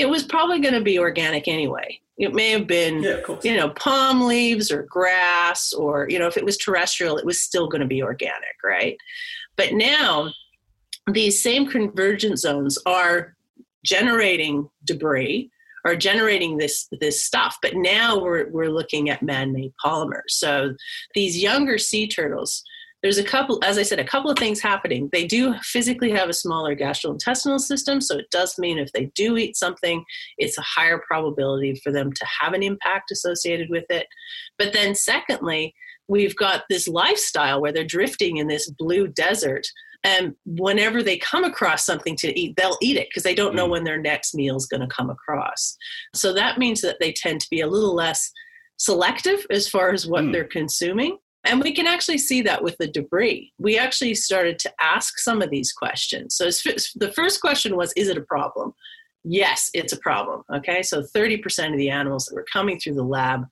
it 0.01 0.09
was 0.09 0.23
probably 0.23 0.61
going 0.61 0.75
to 0.75 0.81
be 0.81 0.99
organic 0.99 1.47
anyway. 1.47 2.01
It 2.17 2.35
may 2.35 2.51
have 2.51 2.67
been, 2.67 3.03
yeah, 3.03 3.21
you 3.43 3.57
know, 3.57 3.71
palm 3.71 4.27
leaves 4.27 4.71
or 4.71 4.83
grass, 4.85 5.73
or, 5.73 6.07
you 6.09 6.19
know, 6.19 6.27
if 6.27 6.37
it 6.37 6.45
was 6.45 6.57
terrestrial, 6.57 7.19
it 7.19 7.25
was 7.25 7.41
still 7.41 7.69
going 7.69 7.81
to 7.81 7.87
be 7.87 8.03
organic, 8.03 8.57
right? 8.65 8.97
But 9.57 9.75
now, 9.75 10.33
these 11.13 11.43
same 11.43 11.67
convergent 11.67 12.39
zones 12.39 12.79
are 12.87 13.37
generating 13.85 14.69
debris, 14.85 15.51
are 15.85 15.97
generating 15.97 16.59
this 16.59 16.89
this 17.01 17.25
stuff. 17.25 17.57
But 17.63 17.77
now 17.77 18.19
we're 18.19 18.49
we're 18.51 18.71
looking 18.71 19.11
at 19.11 19.23
man-made 19.23 19.73
polymers. 19.85 20.31
So 20.31 20.75
these 21.15 21.43
younger 21.43 21.79
sea 21.79 22.07
turtles 22.07 22.63
there's 23.03 23.19
a 23.19 23.25
couple, 23.25 23.59
as 23.65 23.79
I 23.79 23.83
said, 23.83 23.99
a 23.99 24.05
couple 24.05 24.31
of 24.31 24.39
things 24.39 24.61
happening. 24.61 25.09
They 25.13 25.27
do 25.27 25.55
physically 25.63 26.11
have 26.11 26.29
a 26.29 26.35
smaller 26.35 26.77
gastrointestinal 26.77 27.61
system, 27.61 28.01
so 28.01 28.19
it 28.19 28.31
does 28.31 28.59
mean 28.59 28.79
if 28.79 28.93
they 28.93 29.11
do 29.15 29.37
eat 29.37 29.57
something, 29.57 30.05
it's 30.39 30.59
a 30.59 30.63
higher 30.63 31.03
probability 31.07 31.81
for 31.83 31.93
them 31.93 32.13
to 32.13 32.27
have 32.41 32.53
an 32.53 32.63
impact 32.63 33.11
associated 33.11 33.71
with 33.71 33.85
it. 33.89 34.07
But 34.59 34.73
then, 34.73 34.95
secondly, 34.95 35.75
we've 36.09 36.37
got 36.37 36.65
this 36.69 36.89
lifestyle 36.89 37.61
where 37.61 37.73
they're 37.73 37.85
drifting 37.85 38.37
in 38.37 38.49
this 38.49 38.69
blue 38.71 39.07
desert. 39.07 39.67
And 40.03 40.35
whenever 40.45 41.03
they 41.03 41.19
come 41.19 41.45
across 41.45 41.85
something 41.87 42.17
to 42.17 42.39
eat, 42.39 42.57
they'll 42.57 42.79
eat 42.81 42.97
it 42.97 43.09
because 43.11 43.23
they 43.23 43.35
don't 43.35 43.55
know 43.55 43.69
when 43.69 43.85
their 43.85 44.01
next 44.01 44.35
meal 44.35 44.57
is 44.57 44.67
going 44.67 44.81
to 44.81 44.95
come 44.95 45.11
across. 45.11 45.77
So 46.15 46.33
that 46.35 46.59
means 46.59 46.81
that 46.81 46.97
they 47.01 47.13
tend 47.13 47.41
to 47.43 47.51
be 47.51 47.61
a 47.61 47.67
little 47.67 47.95
less 47.95 48.31
selective 48.79 49.47
as 49.51 49.69
far 49.69 49.93
as 49.93 50.07
what 50.07 50.25
mm. 50.25 50.33
they're 50.33 50.45
consuming. 50.45 51.19
And 51.45 51.63
we 51.63 51.73
can 51.73 51.87
actually 51.87 52.19
see 52.19 52.43
that 52.43 52.63
with 52.63 52.77
the 52.79 52.87
debris. 52.87 53.53
We 53.59 53.79
actually 53.79 54.15
started 54.15 54.59
to 54.61 54.73
ask 54.81 55.19
some 55.19 55.41
of 55.41 55.51
these 55.51 55.73
questions. 55.73 56.37
So 56.37 56.47
the 56.97 57.13
first 57.15 57.41
question 57.41 57.77
was 57.77 57.93
Is 57.97 58.09
it 58.09 58.19
a 58.19 58.23
problem? 58.23 58.75
Yes, 59.25 59.71
it's 59.75 59.93
a 59.93 59.99
problem. 59.99 60.43
Okay, 60.55 60.83
so 60.83 61.03
30% 61.03 61.73
of 61.73 61.79
the 61.79 61.91
animals 61.91 62.27
that 62.27 62.35
were 62.35 62.47
coming 62.51 62.79
through 62.81 62.95
the 62.95 63.05
lab 63.05 63.45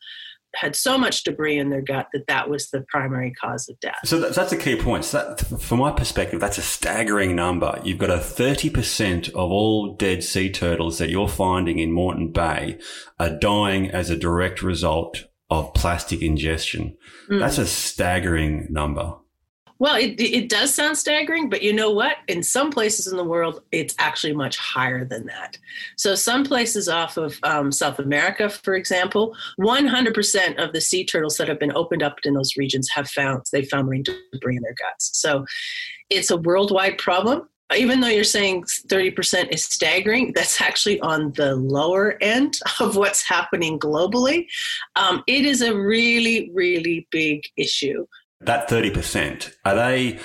had 0.55 0.75
so 0.75 0.97
much 0.97 1.25
debris 1.25 1.59
in 1.59 1.69
their 1.69 1.83
gut 1.83 2.09
that 2.13 2.27
that 2.27 2.49
was 2.49 2.71
the 2.71 2.81
primary 2.89 3.33
cause 3.33 3.69
of 3.69 3.79
death. 3.81 3.99
So 4.05 4.19
that's 4.19 4.53
a 4.53 4.57
key 4.57 4.77
point. 4.77 5.05
So 5.05 5.19
that, 5.19 5.61
from 5.61 5.79
my 5.79 5.93
perspective, 5.93 6.41
that's 6.41 6.59
a 6.59 6.63
staggering 6.63 7.37
number. 7.37 7.79
You've 7.85 7.99
got 7.99 8.11
a 8.11 8.17
30% 8.17 9.29
of 9.29 9.51
all 9.51 9.95
dead 9.95 10.25
sea 10.25 10.51
turtles 10.51 10.99
that 10.99 11.11
you're 11.11 11.29
finding 11.29 11.79
in 11.79 11.93
Moreton 11.93 12.33
Bay 12.33 12.79
are 13.19 13.31
dying 13.31 13.91
as 13.91 14.09
a 14.09 14.17
direct 14.17 14.63
result 14.63 15.27
of 15.51 15.73
plastic 15.75 16.23
ingestion. 16.23 16.97
Mm. 17.31 17.41
That's 17.41 17.59
a 17.59 17.67
staggering 17.67 18.67
number. 18.71 19.15
Well, 19.81 19.95
it, 19.95 20.21
it 20.21 20.49
does 20.49 20.75
sound 20.75 20.99
staggering, 20.99 21.49
but 21.49 21.63
you 21.63 21.73
know 21.73 21.91
what? 21.91 22.17
In 22.27 22.43
some 22.43 22.71
places 22.71 23.07
in 23.07 23.17
the 23.17 23.25
world, 23.25 23.63
it's 23.71 23.95
actually 24.01 24.33
much 24.35 24.57
higher 24.57 25.05
than 25.05 25.27
that. 25.27 25.57
So, 25.97 26.17
some 26.17 26.43
places 26.43 26.89
off 26.89 27.17
of 27.17 27.39
um, 27.45 27.71
South 27.71 28.01
America, 28.01 28.49
for 28.49 28.75
example, 28.75 29.37
100% 29.61 30.63
of 30.63 30.73
the 30.73 30.81
sea 30.81 31.05
turtles 31.05 31.37
that 31.37 31.47
have 31.47 31.61
been 31.61 31.77
opened 31.77 32.03
up 32.03 32.17
in 32.25 32.35
those 32.35 32.57
regions 32.57 32.89
have 32.91 33.09
found 33.09 33.43
they 33.53 33.65
found 33.65 33.87
marine 33.87 34.03
debris 34.33 34.57
in 34.57 34.63
their 34.63 34.75
guts. 34.75 35.11
So, 35.13 35.45
it's 36.11 36.33
a 36.33 36.37
worldwide 36.37 36.99
problem. 36.99 37.49
Even 37.77 38.01
though 38.01 38.09
you're 38.09 38.25
saying 38.25 38.65
30% 38.65 39.51
is 39.51 39.65
staggering, 39.65 40.33
that's 40.35 40.61
actually 40.61 41.01
on 41.01 41.33
the 41.33 41.55
lower 41.55 42.17
end 42.23 42.59
of 42.81 42.97
what's 42.97 43.23
happening 43.29 43.79
globally. 43.79 44.47
Um, 44.97 45.23
it 45.27 45.45
is 45.45 45.61
a 45.61 45.77
really, 45.77 46.51
really 46.55 47.07
big 47.11 47.45
issue 47.57 48.07
that 48.41 48.69
30%, 48.69 49.53
are 49.65 49.75
they, 49.75 50.19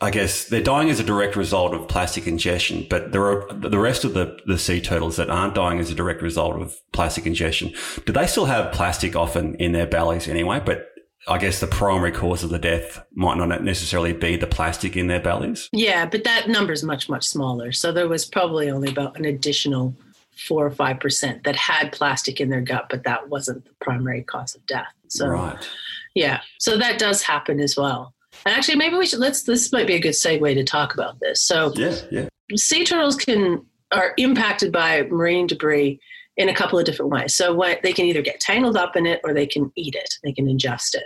I 0.00 0.10
guess 0.10 0.48
they're 0.48 0.62
dying 0.62 0.90
as 0.90 1.00
a 1.00 1.04
direct 1.04 1.36
result 1.36 1.74
of 1.74 1.88
plastic 1.88 2.26
ingestion, 2.26 2.86
but 2.88 3.12
there 3.12 3.24
are 3.24 3.52
the 3.52 3.78
rest 3.78 4.04
of 4.04 4.14
the, 4.14 4.38
the 4.46 4.58
sea 4.58 4.80
turtles 4.80 5.16
that 5.16 5.30
aren't 5.30 5.54
dying 5.54 5.78
as 5.80 5.90
a 5.90 5.94
direct 5.94 6.22
result 6.22 6.60
of 6.60 6.76
plastic 6.92 7.26
ingestion. 7.26 7.72
Do 8.04 8.12
they 8.12 8.26
still 8.26 8.46
have 8.46 8.72
plastic 8.72 9.16
often 9.16 9.56
in 9.56 9.72
their 9.72 9.86
bellies 9.86 10.28
anyway? 10.28 10.60
But 10.64 10.88
I 11.28 11.38
guess 11.38 11.60
the 11.60 11.66
primary 11.66 12.12
cause 12.12 12.44
of 12.44 12.50
the 12.50 12.58
death 12.58 13.04
might 13.14 13.36
not 13.36 13.62
necessarily 13.62 14.12
be 14.12 14.36
the 14.36 14.46
plastic 14.46 14.96
in 14.96 15.08
their 15.08 15.20
bellies. 15.20 15.68
Yeah, 15.72 16.06
but 16.06 16.24
that 16.24 16.48
number 16.48 16.72
is 16.72 16.84
much, 16.84 17.08
much 17.08 17.26
smaller. 17.26 17.72
So 17.72 17.90
there 17.90 18.08
was 18.08 18.24
probably 18.24 18.70
only 18.70 18.90
about 18.90 19.18
an 19.18 19.24
additional 19.24 19.94
four 20.36 20.64
or 20.66 20.70
five 20.70 21.00
percent 21.00 21.44
that 21.44 21.56
had 21.56 21.92
plastic 21.92 22.40
in 22.40 22.50
their 22.50 22.60
gut, 22.60 22.86
but 22.88 23.04
that 23.04 23.28
wasn't 23.28 23.64
the 23.64 23.72
primary 23.80 24.22
cause 24.22 24.54
of 24.54 24.64
death. 24.66 24.92
So 25.08 25.28
right. 25.28 25.68
Yeah. 26.14 26.40
So 26.58 26.78
that 26.78 26.98
does 26.98 27.22
happen 27.22 27.60
as 27.60 27.76
well. 27.76 28.14
And 28.44 28.54
actually, 28.54 28.76
maybe 28.76 28.96
we 28.96 29.06
should 29.06 29.18
let's. 29.18 29.42
This 29.44 29.72
might 29.72 29.86
be 29.86 29.94
a 29.94 30.00
good 30.00 30.12
segue 30.12 30.54
to 30.54 30.64
talk 30.64 30.94
about 30.94 31.18
this. 31.20 31.42
So, 31.42 31.72
yeah, 31.74 31.96
yeah. 32.10 32.28
Sea 32.54 32.84
turtles 32.84 33.16
can 33.16 33.64
are 33.92 34.12
impacted 34.18 34.72
by 34.72 35.02
marine 35.04 35.46
debris 35.46 35.98
in 36.36 36.48
a 36.48 36.54
couple 36.54 36.78
of 36.78 36.84
different 36.84 37.10
ways. 37.10 37.34
So, 37.34 37.54
what 37.54 37.82
they 37.82 37.92
can 37.92 38.04
either 38.04 38.22
get 38.22 38.40
tangled 38.40 38.76
up 38.76 38.96
in 38.96 39.06
it 39.06 39.20
or 39.24 39.32
they 39.32 39.46
can 39.46 39.72
eat 39.76 39.94
it. 39.94 40.14
They 40.22 40.32
can 40.32 40.46
ingest 40.46 40.94
it. 40.94 41.04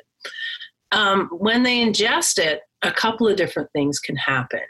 Um, 0.93 1.29
when 1.31 1.63
they 1.63 1.79
ingest 1.79 2.39
it, 2.39 2.61
a 2.83 2.93
couple 2.93 3.29
of 3.29 3.37
different 3.37 3.71
things 3.73 3.99
can 3.99 4.17
happen. 4.17 4.61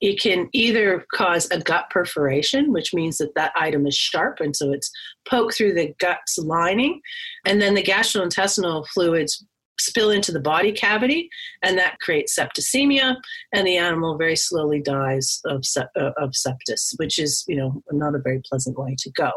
It 0.00 0.20
can 0.20 0.48
either 0.52 1.04
cause 1.12 1.48
a 1.50 1.60
gut 1.60 1.90
perforation, 1.90 2.72
which 2.72 2.94
means 2.94 3.18
that 3.18 3.34
that 3.34 3.52
item 3.56 3.86
is 3.86 3.96
sharp, 3.96 4.40
and 4.40 4.54
so 4.54 4.72
it's 4.72 4.90
poked 5.28 5.56
through 5.56 5.74
the 5.74 5.92
gut's 5.98 6.38
lining, 6.38 7.00
and 7.44 7.60
then 7.60 7.74
the 7.74 7.82
gastrointestinal 7.82 8.86
fluids 8.88 9.44
spill 9.80 10.10
into 10.10 10.32
the 10.32 10.40
body 10.40 10.72
cavity, 10.72 11.28
and 11.62 11.78
that 11.78 11.98
creates 12.00 12.36
septicemia, 12.38 13.16
and 13.52 13.66
the 13.66 13.76
animal 13.76 14.16
very 14.16 14.36
slowly 14.36 14.80
dies 14.80 15.40
of, 15.46 15.64
uh, 15.76 16.10
of 16.16 16.30
sepsis, 16.30 16.94
which 16.96 17.18
is, 17.18 17.44
you 17.46 17.56
know, 17.56 17.82
not 17.92 18.14
a 18.14 18.20
very 18.20 18.40
pleasant 18.48 18.78
way 18.78 18.94
to 18.98 19.10
go. 19.12 19.30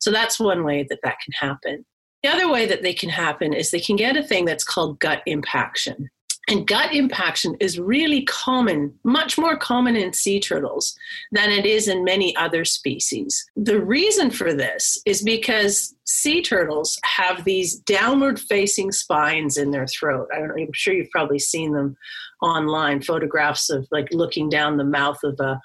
So 0.00 0.10
that's 0.10 0.40
one 0.40 0.64
way 0.64 0.86
that 0.88 1.00
that 1.04 1.16
can 1.24 1.48
happen. 1.48 1.84
The 2.22 2.28
other 2.28 2.50
way 2.50 2.66
that 2.66 2.82
they 2.82 2.94
can 2.94 3.08
happen 3.08 3.52
is 3.52 3.70
they 3.70 3.80
can 3.80 3.96
get 3.96 4.16
a 4.16 4.22
thing 4.22 4.44
that's 4.44 4.64
called 4.64 5.00
gut 5.00 5.22
impaction. 5.26 6.08
And 6.48 6.66
gut 6.66 6.92
impaction 6.92 7.56
is 7.60 7.78
really 7.78 8.22
common, 8.24 8.98
much 9.04 9.38
more 9.38 9.56
common 9.56 9.94
in 9.94 10.12
sea 10.12 10.40
turtles 10.40 10.96
than 11.30 11.50
it 11.50 11.64
is 11.64 11.86
in 11.86 12.04
many 12.04 12.34
other 12.36 12.64
species. 12.64 13.48
The 13.56 13.80
reason 13.80 14.30
for 14.30 14.52
this 14.52 15.00
is 15.06 15.22
because 15.22 15.94
sea 16.04 16.42
turtles 16.42 16.98
have 17.04 17.44
these 17.44 17.76
downward 17.76 18.40
facing 18.40 18.90
spines 18.90 19.56
in 19.56 19.70
their 19.70 19.86
throat. 19.86 20.28
I 20.34 20.38
am 20.38 20.72
sure 20.72 20.94
you've 20.94 21.10
probably 21.10 21.38
seen 21.38 21.72
them 21.72 21.96
online, 22.42 23.02
photographs 23.02 23.70
of 23.70 23.86
like 23.92 24.08
looking 24.10 24.48
down 24.48 24.78
the 24.78 24.84
mouth 24.84 25.22
of 25.22 25.38
a, 25.38 25.60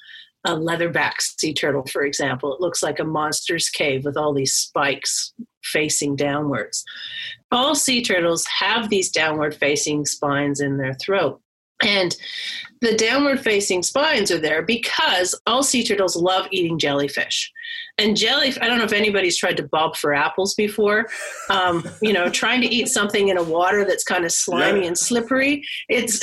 a 0.46 0.52
leatherback 0.52 1.20
sea 1.20 1.56
turtle, 1.56 1.88
for 1.88 2.04
example. 2.04 2.54
It 2.54 2.62
looks 2.62 2.84
like 2.84 3.00
a 3.00 3.04
monster's 3.04 3.68
cave 3.70 4.06
with 4.06 4.16
all 4.16 4.32
these 4.32 4.54
spikes 4.54 5.34
facing 5.68 6.16
downwards. 6.16 6.84
All 7.52 7.76
sea 7.76 8.04
turtles 8.04 8.46
have 8.60 8.90
these 8.90 9.10
downward 9.10 9.56
facing 9.56 10.06
spines 10.06 10.60
in 10.60 10.78
their 10.78 10.94
throat. 10.96 11.42
And 11.84 12.16
the 12.82 12.96
downward 12.96 13.40
facing 13.40 13.84
spines 13.84 14.32
are 14.32 14.40
there 14.40 14.62
because 14.62 15.40
all 15.46 15.64
sea 15.64 15.84
turtles 15.84 16.16
love 16.16 16.48
eating 16.52 16.80
jellyfish. 16.80 17.52
And 18.00 18.16
jelly, 18.16 18.54
I 18.62 18.68
don't 18.68 18.78
know 18.78 18.84
if 18.84 18.94
anybody's 18.94 19.38
tried 19.38 19.58
to 19.58 19.68
bob 19.68 19.96
for 19.96 20.14
apples 20.14 20.54
before. 20.54 21.08
Um, 21.50 21.88
you 22.02 22.14
know, 22.14 22.30
trying 22.30 22.62
to 22.62 22.68
eat 22.68 22.90
something 22.90 23.30
in 23.30 23.38
a 23.38 23.44
water 23.44 23.86
that's 23.86 24.04
kind 24.04 24.24
of 24.24 24.32
slimy 24.32 24.82
yeah. 24.82 24.88
and 24.88 24.98
slippery. 24.98 25.64
It's 25.90 26.20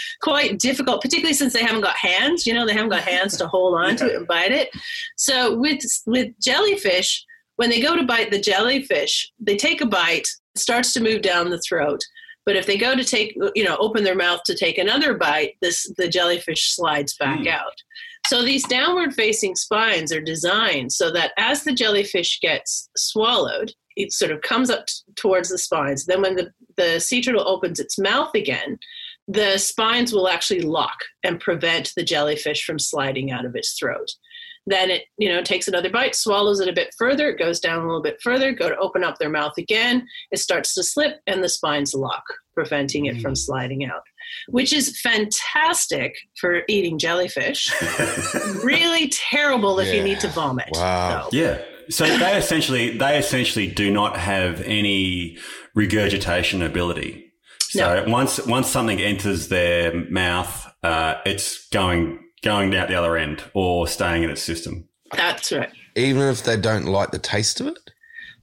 quite 0.22 0.58
difficult, 0.58 1.00
particularly 1.00 1.34
since 1.34 1.54
they 1.54 1.62
haven't 1.62 1.80
got 1.80 1.96
hands. 1.96 2.46
You 2.46 2.52
know, 2.52 2.66
they 2.66 2.74
haven't 2.74 2.90
got 2.90 3.02
hands 3.02 3.36
to 3.38 3.48
hold 3.48 3.76
on 3.76 3.90
yeah. 3.90 3.96
to 3.96 4.06
it 4.06 4.16
and 4.16 4.26
bite 4.26 4.52
it. 4.52 4.68
So 5.16 5.56
with 5.56 5.80
with 6.06 6.32
jellyfish, 6.42 7.24
when 7.56 7.70
they 7.70 7.80
go 7.80 7.96
to 7.96 8.04
bite 8.04 8.30
the 8.30 8.40
jellyfish, 8.40 9.30
they 9.38 9.56
take 9.56 9.80
a 9.80 9.86
bite, 9.86 10.28
starts 10.54 10.92
to 10.92 11.02
move 11.02 11.22
down 11.22 11.50
the 11.50 11.60
throat. 11.60 12.00
But 12.44 12.56
if 12.56 12.66
they 12.66 12.78
go 12.78 12.94
to 12.94 13.02
take, 13.02 13.36
you 13.54 13.64
know, 13.64 13.76
open 13.78 14.04
their 14.04 14.14
mouth 14.14 14.40
to 14.44 14.56
take 14.56 14.78
another 14.78 15.14
bite, 15.14 15.54
this 15.60 15.92
the 15.96 16.08
jellyfish 16.08 16.74
slides 16.74 17.16
back 17.16 17.40
mm. 17.40 17.48
out. 17.48 17.74
So 18.28 18.42
these 18.42 18.66
downward 18.66 19.14
facing 19.14 19.56
spines 19.56 20.12
are 20.12 20.20
designed 20.20 20.92
so 20.92 21.12
that 21.12 21.32
as 21.38 21.64
the 21.64 21.72
jellyfish 21.72 22.40
gets 22.40 22.88
swallowed, 22.96 23.72
it 23.96 24.12
sort 24.12 24.30
of 24.30 24.42
comes 24.42 24.68
up 24.70 24.86
t- 24.86 24.94
towards 25.16 25.48
the 25.48 25.58
spines. 25.58 26.06
Then 26.06 26.22
when 26.22 26.36
the, 26.36 26.50
the 26.76 27.00
sea 27.00 27.22
turtle 27.22 27.46
opens 27.46 27.80
its 27.80 27.98
mouth 27.98 28.30
again, 28.34 28.78
the 29.28 29.58
spines 29.58 30.12
will 30.12 30.28
actually 30.28 30.60
lock 30.60 30.98
and 31.24 31.40
prevent 31.40 31.92
the 31.96 32.04
jellyfish 32.04 32.64
from 32.64 32.78
sliding 32.78 33.30
out 33.32 33.44
of 33.44 33.56
its 33.56 33.76
throat. 33.78 34.08
Then 34.66 34.90
it, 34.90 35.04
you 35.16 35.28
know, 35.28 35.42
takes 35.42 35.68
another 35.68 35.90
bite, 35.90 36.14
swallows 36.14 36.60
it 36.60 36.68
a 36.68 36.72
bit 36.72 36.94
further, 36.98 37.30
it 37.30 37.38
goes 37.38 37.60
down 37.60 37.78
a 37.78 37.86
little 37.86 38.02
bit 38.02 38.20
further, 38.20 38.52
go 38.52 38.68
to 38.68 38.76
open 38.78 39.04
up 39.04 39.18
their 39.18 39.30
mouth 39.30 39.56
again, 39.58 40.06
it 40.32 40.38
starts 40.38 40.74
to 40.74 40.82
slip 40.82 41.20
and 41.26 41.42
the 41.42 41.48
spines 41.48 41.94
lock, 41.94 42.24
preventing 42.54 43.06
it 43.06 43.20
from 43.20 43.34
mm. 43.34 43.38
sliding 43.38 43.84
out. 43.84 44.02
Which 44.48 44.72
is 44.72 45.00
fantastic 45.00 46.16
for 46.40 46.62
eating 46.68 46.98
jellyfish. 46.98 47.72
really 48.64 49.08
terrible 49.08 49.78
if 49.78 49.88
yeah. 49.88 49.94
you 49.94 50.02
need 50.02 50.20
to 50.20 50.28
vomit. 50.28 50.70
Wow. 50.72 51.28
Though. 51.30 51.38
Yeah. 51.38 51.62
So 51.88 52.04
they 52.04 52.36
essentially 52.36 52.98
they 52.98 53.18
essentially 53.18 53.68
do 53.68 53.92
not 53.92 54.16
have 54.16 54.60
any 54.62 55.38
regurgitation 55.76 56.62
ability. 56.62 57.32
So 57.60 58.04
no. 58.04 58.10
once 58.10 58.44
once 58.46 58.68
something 58.68 59.00
enters 59.00 59.48
their 59.48 59.94
mouth, 60.10 60.66
uh, 60.82 61.16
it's 61.24 61.68
going 61.68 62.25
going 62.42 62.74
out 62.74 62.88
the 62.88 62.94
other 62.94 63.16
end 63.16 63.42
or 63.54 63.86
staying 63.86 64.22
in 64.22 64.30
its 64.30 64.42
system. 64.42 64.88
That's 65.12 65.52
right. 65.52 65.70
Even 65.94 66.22
if 66.22 66.42
they 66.42 66.56
don't 66.56 66.86
like 66.86 67.10
the 67.10 67.18
taste 67.18 67.60
of 67.60 67.68
it. 67.68 67.78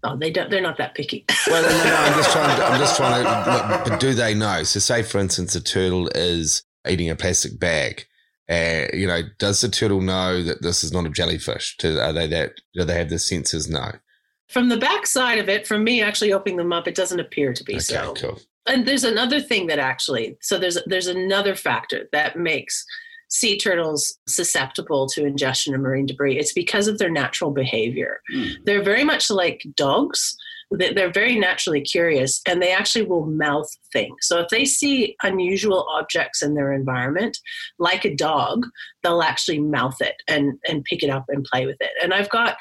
Oh, 0.03 0.17
they 0.17 0.31
don't. 0.31 0.49
They're 0.49 0.61
not 0.61 0.77
that 0.77 0.95
picky. 0.95 1.25
well, 1.47 1.61
no, 1.61 1.69
no, 1.69 1.83
no, 1.83 1.95
I'm 1.95 2.13
just 2.13 2.31
trying. 2.31 2.57
To, 2.57 2.65
I'm 2.65 2.79
just 2.79 2.97
trying 2.97 3.23
to. 3.23 3.89
But 3.89 3.99
do 3.99 4.13
they 4.13 4.33
know? 4.33 4.63
So, 4.63 4.79
say 4.79 5.01
for 5.01 5.19
instance, 5.19 5.55
a 5.55 5.63
turtle 5.63 6.09
is 6.09 6.63
eating 6.87 7.09
a 7.09 7.15
plastic 7.15 7.57
bag. 7.57 8.05
Uh, 8.49 8.87
you 8.93 9.07
know, 9.07 9.21
does 9.39 9.61
the 9.61 9.69
turtle 9.69 10.01
know 10.01 10.43
that 10.43 10.61
this 10.61 10.83
is 10.83 10.91
not 10.91 11.05
a 11.05 11.09
jellyfish? 11.09 11.77
Do, 11.77 11.99
are 11.99 12.11
they 12.11 12.27
that? 12.27 12.55
Do 12.73 12.83
they 12.83 12.95
have 12.95 13.09
the 13.09 13.19
senses? 13.19 13.69
No. 13.69 13.91
From 14.49 14.67
the 14.67 14.77
back 14.77 15.07
side 15.07 15.39
of 15.39 15.47
it, 15.47 15.65
from 15.65 15.85
me 15.85 16.01
actually 16.01 16.33
opening 16.33 16.57
them 16.57 16.73
up, 16.73 16.87
it 16.87 16.95
doesn't 16.95 17.19
appear 17.19 17.53
to 17.53 17.63
be 17.63 17.75
okay, 17.75 17.79
so. 17.79 18.13
Cool. 18.13 18.41
And 18.65 18.85
there's 18.85 19.05
another 19.05 19.39
thing 19.39 19.67
that 19.67 19.79
actually, 19.79 20.37
so 20.41 20.57
there's 20.57 20.77
there's 20.85 21.07
another 21.07 21.55
factor 21.55 22.09
that 22.11 22.37
makes 22.37 22.85
sea 23.33 23.57
turtles 23.57 24.19
susceptible 24.27 25.07
to 25.07 25.25
ingestion 25.25 25.73
of 25.73 25.81
marine 25.81 26.05
debris. 26.05 26.37
It's 26.37 26.53
because 26.53 26.87
of 26.87 26.99
their 26.99 27.09
natural 27.09 27.49
behavior. 27.49 28.21
Mm. 28.33 28.57
They're 28.63 28.83
very 28.83 29.03
much 29.03 29.31
like 29.31 29.65
dogs. 29.75 30.37
They're 30.69 31.11
very 31.11 31.39
naturally 31.39 31.81
curious 31.81 32.41
and 32.47 32.61
they 32.61 32.71
actually 32.71 33.05
will 33.05 33.25
mouth 33.25 33.69
things. 33.91 34.17
So 34.21 34.39
if 34.39 34.49
they 34.49 34.65
see 34.65 35.15
unusual 35.23 35.87
objects 35.89 36.43
in 36.43 36.53
their 36.53 36.73
environment, 36.73 37.37
like 37.79 38.05
a 38.05 38.15
dog, 38.15 38.67
they'll 39.01 39.23
actually 39.23 39.59
mouth 39.59 39.99
it 39.99 40.15
and, 40.27 40.59
and 40.67 40.83
pick 40.83 41.01
it 41.03 41.09
up 41.09 41.25
and 41.27 41.43
play 41.43 41.65
with 41.65 41.77
it. 41.79 41.91
And 42.01 42.13
I've 42.13 42.29
got 42.29 42.57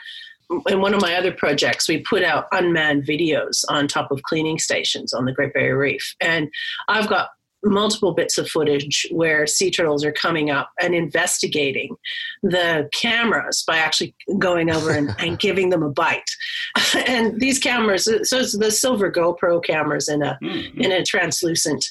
in 0.68 0.80
one 0.80 0.92
of 0.92 1.00
my 1.00 1.14
other 1.14 1.32
projects, 1.32 1.88
we 1.88 1.98
put 1.98 2.22
out 2.22 2.46
unmanned 2.52 3.04
videos 3.04 3.64
on 3.68 3.88
top 3.88 4.10
of 4.10 4.22
cleaning 4.22 4.58
stations 4.58 5.12
on 5.14 5.24
the 5.24 5.32
Great 5.32 5.54
Barrier 5.54 5.78
Reef. 5.78 6.14
And 6.20 6.50
I've 6.88 7.08
got 7.08 7.30
multiple 7.64 8.12
bits 8.12 8.38
of 8.38 8.48
footage 8.48 9.06
where 9.10 9.46
sea 9.46 9.70
turtles 9.70 10.04
are 10.04 10.12
coming 10.12 10.50
up 10.50 10.70
and 10.80 10.94
investigating 10.94 11.94
the 12.42 12.88
cameras 12.92 13.62
by 13.66 13.76
actually 13.76 14.14
going 14.38 14.70
over 14.70 14.90
and, 14.90 15.14
and 15.18 15.38
giving 15.38 15.70
them 15.70 15.82
a 15.82 15.90
bite. 15.90 16.30
and 17.06 17.40
these 17.40 17.58
cameras, 17.58 18.04
so 18.04 18.38
it's 18.38 18.56
the 18.56 18.70
silver 18.70 19.10
GoPro 19.10 19.62
cameras 19.62 20.08
in 20.08 20.22
a 20.22 20.38
mm-hmm. 20.42 20.80
in 20.80 20.92
a 20.92 21.04
translucent 21.04 21.84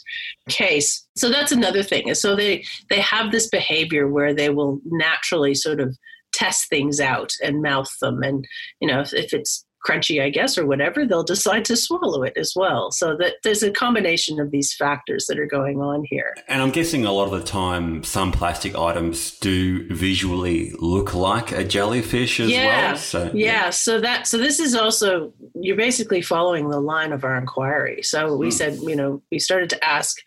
case. 0.49 1.05
So 1.15 1.29
that's 1.29 1.51
another 1.51 1.83
thing. 1.83 2.13
So 2.15 2.35
they 2.35 2.65
they 2.89 2.99
have 2.99 3.31
this 3.31 3.47
behavior 3.47 4.07
where 4.07 4.33
they 4.33 4.49
will 4.49 4.79
naturally 4.85 5.55
sort 5.55 5.79
of 5.79 5.97
test 6.33 6.69
things 6.69 6.99
out 6.99 7.31
and 7.43 7.61
mouth 7.61 7.93
them 7.99 8.23
and 8.23 8.47
you 8.79 8.87
know 8.87 9.01
if, 9.01 9.13
if 9.13 9.33
it's 9.33 9.65
crunchy 9.85 10.21
i 10.21 10.29
guess 10.29 10.57
or 10.57 10.65
whatever 10.65 11.05
they'll 11.05 11.23
decide 11.23 11.65
to 11.65 11.75
swallow 11.75 12.23
it 12.23 12.33
as 12.37 12.53
well 12.55 12.91
so 12.91 13.15
that 13.15 13.35
there's 13.43 13.63
a 13.63 13.71
combination 13.71 14.39
of 14.39 14.51
these 14.51 14.73
factors 14.73 15.25
that 15.27 15.39
are 15.39 15.45
going 15.45 15.81
on 15.81 16.03
here 16.09 16.35
and 16.47 16.61
i'm 16.61 16.69
guessing 16.69 17.05
a 17.05 17.11
lot 17.11 17.25
of 17.25 17.31
the 17.31 17.43
time 17.43 18.03
some 18.03 18.31
plastic 18.31 18.75
items 18.75 19.37
do 19.39 19.87
visually 19.93 20.71
look 20.79 21.13
like 21.13 21.51
a 21.51 21.63
jellyfish 21.63 22.39
as 22.39 22.49
yeah. 22.49 22.89
well 22.89 22.97
so 22.97 23.23
yeah. 23.33 23.63
yeah 23.63 23.69
so 23.69 23.99
that 23.99 24.27
so 24.27 24.37
this 24.37 24.59
is 24.59 24.75
also 24.75 25.33
you're 25.55 25.77
basically 25.77 26.21
following 26.21 26.69
the 26.69 26.79
line 26.79 27.11
of 27.11 27.23
our 27.23 27.37
inquiry 27.37 28.01
so 28.03 28.35
we 28.35 28.47
hmm. 28.47 28.51
said 28.51 28.75
you 28.81 28.95
know 28.95 29.21
we 29.31 29.39
started 29.39 29.69
to 29.69 29.83
ask 29.83 30.17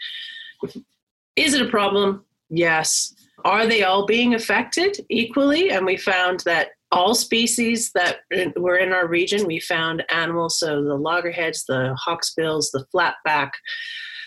is 1.36 1.54
it 1.54 1.62
a 1.62 1.68
problem 1.68 2.24
yes 2.50 3.14
are 3.44 3.66
they 3.66 3.82
all 3.82 4.06
being 4.06 4.34
affected 4.34 5.04
equally? 5.08 5.70
And 5.70 5.84
we 5.84 5.96
found 5.96 6.40
that 6.40 6.70
all 6.94 7.14
species 7.14 7.90
that 7.92 8.18
were 8.56 8.76
in 8.76 8.92
our 8.92 9.06
region, 9.06 9.46
we 9.46 9.60
found 9.60 10.04
animals, 10.10 10.58
so 10.58 10.82
the 10.82 10.94
loggerheads, 10.94 11.64
the 11.66 11.96
hawksbills, 12.06 12.70
the 12.72 12.86
flatback, 12.94 13.50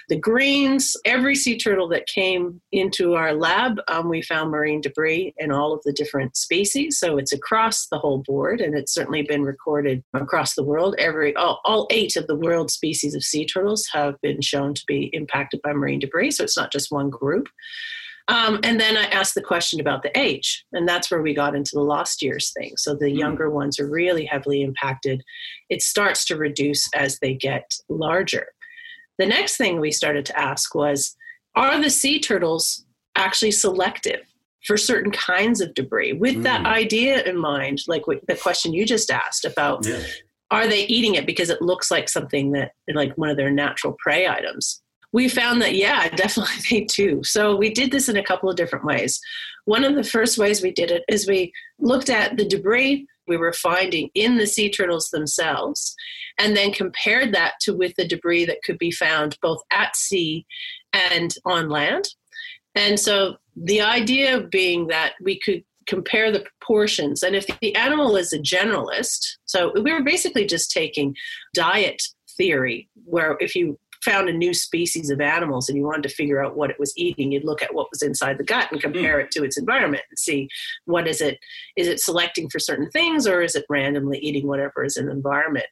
the 0.09 0.17
greens, 0.17 0.95
every 1.03 1.35
sea 1.35 1.57
turtle 1.57 1.89
that 1.89 2.07
came 2.07 2.61
into 2.71 3.15
our 3.15 3.33
lab, 3.33 3.77
um, 3.89 4.07
we 4.07 4.21
found 4.21 4.51
marine 4.51 4.79
debris 4.79 5.33
in 5.37 5.51
all 5.51 5.73
of 5.73 5.81
the 5.83 5.91
different 5.91 6.37
species. 6.37 6.97
So 6.97 7.17
it's 7.17 7.33
across 7.33 7.87
the 7.87 7.99
whole 7.99 8.23
board, 8.25 8.61
and 8.61 8.73
it's 8.73 8.93
certainly 8.93 9.23
been 9.23 9.43
recorded 9.43 10.03
across 10.13 10.55
the 10.55 10.63
world. 10.63 10.95
Every 10.97 11.35
all, 11.35 11.59
all 11.65 11.87
eight 11.89 12.15
of 12.15 12.27
the 12.27 12.35
world 12.37 12.71
species 12.71 13.15
of 13.15 13.23
sea 13.23 13.45
turtles 13.45 13.87
have 13.91 14.15
been 14.21 14.41
shown 14.41 14.73
to 14.75 14.83
be 14.87 15.09
impacted 15.11 15.61
by 15.61 15.73
marine 15.73 15.99
debris. 15.99 16.31
So 16.31 16.43
it's 16.45 16.57
not 16.57 16.71
just 16.71 16.91
one 16.91 17.09
group. 17.09 17.49
Um, 18.29 18.59
and 18.63 18.79
then 18.79 18.97
I 18.97 19.03
asked 19.05 19.35
the 19.35 19.41
question 19.41 19.79
about 19.79 20.03
the 20.03 20.17
age, 20.17 20.65
and 20.73 20.87
that's 20.87 21.09
where 21.09 21.21
we 21.21 21.33
got 21.33 21.55
into 21.55 21.71
the 21.73 21.81
lost 21.81 22.21
years 22.21 22.51
thing. 22.51 22.73
So 22.75 22.93
the 22.93 23.05
mm. 23.05 23.17
younger 23.17 23.49
ones 23.49 23.79
are 23.79 23.89
really 23.89 24.25
heavily 24.25 24.61
impacted. 24.63 25.23
It 25.69 25.81
starts 25.81 26.25
to 26.25 26.35
reduce 26.35 26.89
as 26.93 27.19
they 27.19 27.33
get 27.33 27.71
larger. 27.87 28.47
The 29.17 29.25
next 29.25 29.57
thing 29.57 29.79
we 29.79 29.91
started 29.91 30.25
to 30.25 30.39
ask 30.39 30.75
was 30.75 31.15
Are 31.55 31.81
the 31.81 31.89
sea 31.89 32.19
turtles 32.19 32.85
actually 33.15 33.51
selective 33.51 34.21
for 34.65 34.75
certain 34.75 35.11
kinds 35.11 35.61
of 35.61 35.73
debris? 35.73 36.13
With 36.13 36.35
mm. 36.35 36.43
that 36.43 36.65
idea 36.65 37.23
in 37.23 37.37
mind, 37.37 37.83
like 37.87 38.03
the 38.27 38.35
question 38.35 38.73
you 38.73 38.85
just 38.85 39.09
asked 39.09 39.45
about. 39.45 39.85
Yeah. 39.85 40.01
Are 40.49 40.65
they 40.65 40.85
eating 40.85 41.15
it 41.15 41.25
because 41.25 41.49
it 41.49 41.61
looks 41.61 41.91
like 41.91 42.07
something 42.07 42.53
that, 42.53 42.71
like 42.93 43.17
one 43.17 43.29
of 43.29 43.35
their 43.35 43.51
natural 43.51 43.97
prey 44.01 44.29
items? 44.29 44.81
We 45.11 45.29
found 45.29 45.61
that 45.61 45.75
yeah 45.75 46.09
definitely 46.15 46.55
they 46.69 46.85
do. 46.85 47.23
So 47.23 47.55
we 47.55 47.73
did 47.73 47.91
this 47.91 48.09
in 48.09 48.17
a 48.17 48.23
couple 48.23 48.49
of 48.49 48.55
different 48.55 48.85
ways. 48.85 49.19
One 49.65 49.83
of 49.83 49.95
the 49.95 50.03
first 50.03 50.37
ways 50.37 50.61
we 50.61 50.71
did 50.71 50.91
it 50.91 51.03
is 51.07 51.27
we 51.27 51.51
looked 51.79 52.09
at 52.09 52.37
the 52.37 52.45
debris 52.45 53.07
we 53.27 53.37
were 53.37 53.53
finding 53.53 54.09
in 54.15 54.37
the 54.37 54.47
sea 54.47 54.69
turtles 54.69 55.09
themselves 55.09 55.95
and 56.37 56.55
then 56.55 56.71
compared 56.71 57.33
that 57.33 57.53
to 57.61 57.73
with 57.73 57.93
the 57.95 58.07
debris 58.07 58.45
that 58.45 58.63
could 58.63 58.77
be 58.77 58.91
found 58.91 59.37
both 59.41 59.61
at 59.71 59.95
sea 59.95 60.45
and 60.93 61.35
on 61.45 61.69
land. 61.69 62.07
And 62.75 62.99
so 62.99 63.37
the 63.55 63.81
idea 63.81 64.41
being 64.41 64.87
that 64.87 65.13
we 65.21 65.39
could 65.39 65.63
compare 65.87 66.31
the 66.31 66.41
proportions 66.41 67.23
and 67.23 67.35
if 67.35 67.47
the 67.61 67.73
animal 67.75 68.17
is 68.17 68.33
a 68.33 68.39
generalist 68.39 69.37
so 69.45 69.71
we 69.81 69.93
were 69.93 70.03
basically 70.03 70.45
just 70.45 70.69
taking 70.69 71.15
diet 71.53 72.03
theory 72.35 72.89
where 73.05 73.37
if 73.39 73.55
you 73.55 73.79
found 74.07 74.29
a 74.29 74.33
new 74.33 74.53
species 74.53 75.09
of 75.09 75.19
animals 75.19 75.67
and 75.67 75.77
you 75.77 75.83
wanted 75.83 76.03
to 76.03 76.15
figure 76.15 76.41
out 76.41 76.55
what 76.55 76.69
it 76.69 76.79
was 76.79 76.93
eating, 76.95 77.31
you'd 77.31 77.43
look 77.43 77.61
at 77.61 77.73
what 77.73 77.87
was 77.91 78.01
inside 78.01 78.37
the 78.37 78.43
gut 78.43 78.71
and 78.71 78.81
compare 78.81 79.17
mm. 79.17 79.25
it 79.25 79.31
to 79.31 79.43
its 79.43 79.57
environment 79.57 80.03
and 80.09 80.17
see 80.17 80.47
what 80.85 81.07
is 81.07 81.19
it 81.19 81.37
is 81.75 81.87
it 81.87 81.99
selecting 81.99 82.49
for 82.49 82.59
certain 82.59 82.89
things 82.91 83.27
or 83.27 83.41
is 83.41 83.55
it 83.55 83.65
randomly 83.69 84.17
eating 84.19 84.47
whatever 84.47 84.85
is 84.85 84.95
in 84.95 85.07
the 85.07 85.11
environment. 85.11 85.65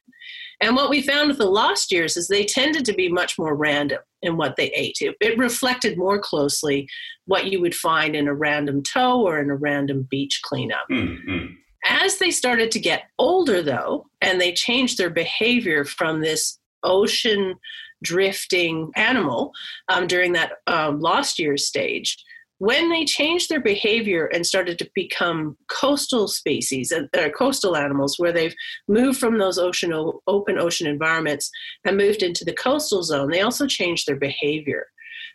And 0.62 0.76
what 0.76 0.90
we 0.90 1.02
found 1.02 1.30
with 1.30 1.38
the 1.38 1.46
lost 1.46 1.92
years 1.92 2.18
is 2.18 2.28
they 2.28 2.46
tended 2.46 2.86
to 2.86 2.94
be 2.94 3.10
much 3.10 3.38
more 3.38 3.56
random 3.56 4.00
in 4.22 4.38
what 4.38 4.56
they 4.56 4.72
ate. 4.72 4.98
It, 5.00 5.16
it 5.22 5.38
reflected 5.38 5.98
more 5.98 6.20
closely 6.20 6.88
what 7.26 7.48
you 7.48 7.62
would 7.62 7.76
find 7.76 8.16
in 8.16 8.28
a 8.28 8.34
random 8.34 8.84
tow 8.84 9.22
or 9.22 9.40
in 9.40 9.50
a 9.50 9.56
random 9.56 10.08
beach 10.10 10.42
cleanup. 10.44 10.86
Mm-hmm. 10.92 11.54
As 11.86 12.18
they 12.18 12.32
started 12.32 12.72
to 12.72 12.80
get 12.80 13.04
older, 13.20 13.62
though, 13.62 14.08
and 14.22 14.42
they 14.42 14.54
changed 14.54 14.98
their 14.98 15.10
behavior 15.10 15.86
from 15.86 16.22
this 16.22 16.58
ocean 16.84 17.56
drifting 18.06 18.92
animal 18.96 19.52
um, 19.90 20.08
during 20.08 20.32
that 20.34 20.54
um, 20.68 21.00
lost 21.00 21.40
years 21.40 21.68
stage 21.68 22.18
when 22.60 22.90
they 22.90 23.04
changed 23.04 23.50
their 23.50 23.60
behavior 23.60 24.28
and 24.28 24.46
started 24.46 24.80
to 24.80 24.90
become 24.96 25.58
coastal 25.68 26.28
species 26.28 26.92
and 26.92 27.10
uh, 27.18 27.30
coastal 27.38 27.76
animals 27.76 28.16
where 28.18 28.32
they've 28.32 28.56
moved 28.88 29.20
from 29.20 29.38
those 29.38 29.58
ocean 29.58 29.94
open 30.28 30.58
ocean 30.58 30.88
environments 30.88 31.52
and 31.86 31.98
moved 31.98 32.24
into 32.24 32.46
the 32.46 32.54
coastal 32.54 33.04
zone 33.04 33.30
they 33.30 33.42
also 33.42 33.68
changed 33.68 34.08
their 34.08 34.16
behavior. 34.16 34.86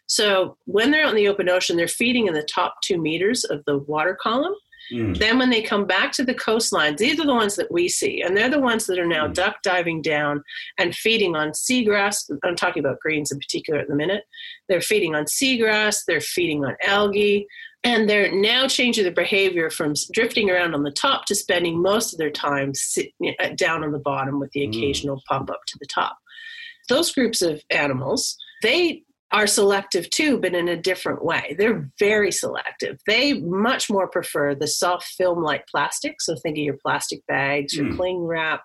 So 0.07 0.57
when 0.65 0.91
they're 0.91 1.05
out 1.05 1.11
in 1.11 1.17
the 1.17 1.29
open 1.29 1.49
ocean 1.49 1.77
they're 1.77 1.89
feeding 1.89 2.27
in 2.27 2.35
the 2.35 2.49
top 2.53 2.77
two 2.83 3.01
meters 3.01 3.45
of 3.45 3.63
the 3.67 3.79
water 3.79 4.17
column 4.21 4.55
Mm. 4.93 5.19
Then 5.19 5.39
when 5.39 5.51
they 5.51 5.63
come 5.63 5.87
back 5.87 6.13
to 6.13 6.25
the 6.25 6.35
coastlines, 6.35 6.99
these 6.99 7.19
are 7.21 7.27
the 7.27 7.35
ones 7.35 7.57
that 7.57 7.71
we 7.71 7.89
see, 7.89 8.23
and 8.23 8.37
they're 8.37 8.51
the 8.51 8.61
ones 8.61 8.87
that 8.87 8.99
are 8.99 9.07
now 9.07 9.29
mm. 9.29 9.35
duck 9.35 9.57
diving 9.63 10.03
down 10.03 10.43
and 10.79 10.95
feeding 10.95 11.37
on 11.37 11.51
seagrass. 11.51 12.31
I'm 12.43 12.57
talking 12.57 12.85
about 12.85 13.01
greens 13.01 13.31
in 13.31 13.39
particular 13.39 13.81
at 13.81 13.89
the 13.89 13.95
minute. 13.95 14.25
They're 14.69 14.81
feeding 14.81 15.15
on 15.15 15.25
seagrass, 15.25 16.03
they're 16.07 16.21
feeding 16.21 16.65
on 16.65 16.77
algae, 16.85 17.47
and 17.83 18.09
they're 18.09 18.33
now 18.33 18.69
changing 18.69 19.05
their 19.05 19.13
behavior 19.13 19.71
from 19.71 19.95
drifting 20.13 20.51
around 20.51 20.75
on 20.75 20.83
the 20.83 20.91
top 20.91 21.25
to 21.27 21.35
spending 21.35 21.81
most 21.81 22.13
of 22.13 22.19
their 22.19 22.31
time 22.31 22.75
sit, 22.75 23.13
down 23.57 23.85
on 23.85 23.93
the 23.93 23.99
bottom 23.99 24.39
with 24.41 24.51
the 24.53 24.61
mm. 24.61 24.69
occasional 24.69 25.17
mm. 25.17 25.25
pump 25.29 25.51
up 25.51 25.61
to 25.67 25.79
the 25.79 25.87
top. 25.87 26.19
Those 26.89 27.13
groups 27.13 27.41
of 27.41 27.63
animals, 27.71 28.37
they 28.63 29.05
are 29.33 29.47
selective 29.47 30.11
too, 30.11 30.39
but 30.39 30.55
in 30.55 30.69
a 30.69 30.77
different 30.77 31.25
way. 31.25 31.55
They're 31.57 31.89
very 31.99 32.33
selective. 32.33 32.99
They 33.07 33.35
much 33.41 33.89
more 33.89 34.09
prefer 34.09 34.55
the 34.55 34.67
soft 34.67 35.05
film 35.17 35.43
like 35.43 35.67
plastic. 35.69 36.21
So 36.21 36.35
think 36.37 36.59
of 36.59 36.65
your 36.65 36.79
plastic 36.83 37.25
bags, 37.27 37.75
your 37.75 37.87
mm. 37.87 37.97
cling 37.97 38.25
wrap, 38.25 38.63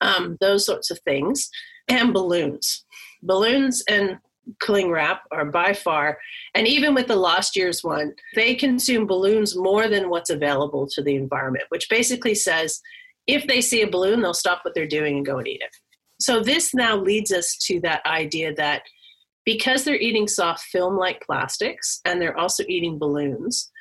um, 0.00 0.36
those 0.40 0.64
sorts 0.64 0.90
of 0.90 1.00
things, 1.00 1.48
and 1.88 2.12
balloons. 2.12 2.84
Balloons 3.22 3.82
and 3.88 4.18
cling 4.60 4.90
wrap 4.90 5.22
are 5.32 5.44
by 5.44 5.72
far, 5.74 6.18
and 6.54 6.66
even 6.66 6.94
with 6.94 7.08
the 7.08 7.16
last 7.16 7.56
year's 7.56 7.82
one, 7.82 8.14
they 8.34 8.54
consume 8.54 9.06
balloons 9.06 9.56
more 9.56 9.88
than 9.88 10.08
what's 10.08 10.30
available 10.30 10.86
to 10.86 11.02
the 11.02 11.16
environment, 11.16 11.64
which 11.68 11.88
basically 11.90 12.34
says 12.34 12.80
if 13.26 13.46
they 13.46 13.60
see 13.60 13.82
a 13.82 13.90
balloon, 13.90 14.22
they'll 14.22 14.32
stop 14.32 14.60
what 14.62 14.74
they're 14.74 14.86
doing 14.86 15.18
and 15.18 15.26
go 15.26 15.38
and 15.38 15.46
eat 15.46 15.60
it. 15.60 15.76
So 16.20 16.40
this 16.40 16.74
now 16.74 16.96
leads 16.96 17.30
us 17.32 17.56
to 17.66 17.80
that 17.80 18.04
idea 18.06 18.54
that 18.54 18.82
because 19.48 19.82
they're 19.82 19.96
eating 19.96 20.28
soft 20.28 20.60
film 20.64 20.94
like 20.98 21.24
plastics 21.24 22.02
and 22.04 22.20
they're 22.20 22.36
also 22.36 22.62
eating 22.68 22.98
balloons, 22.98 23.72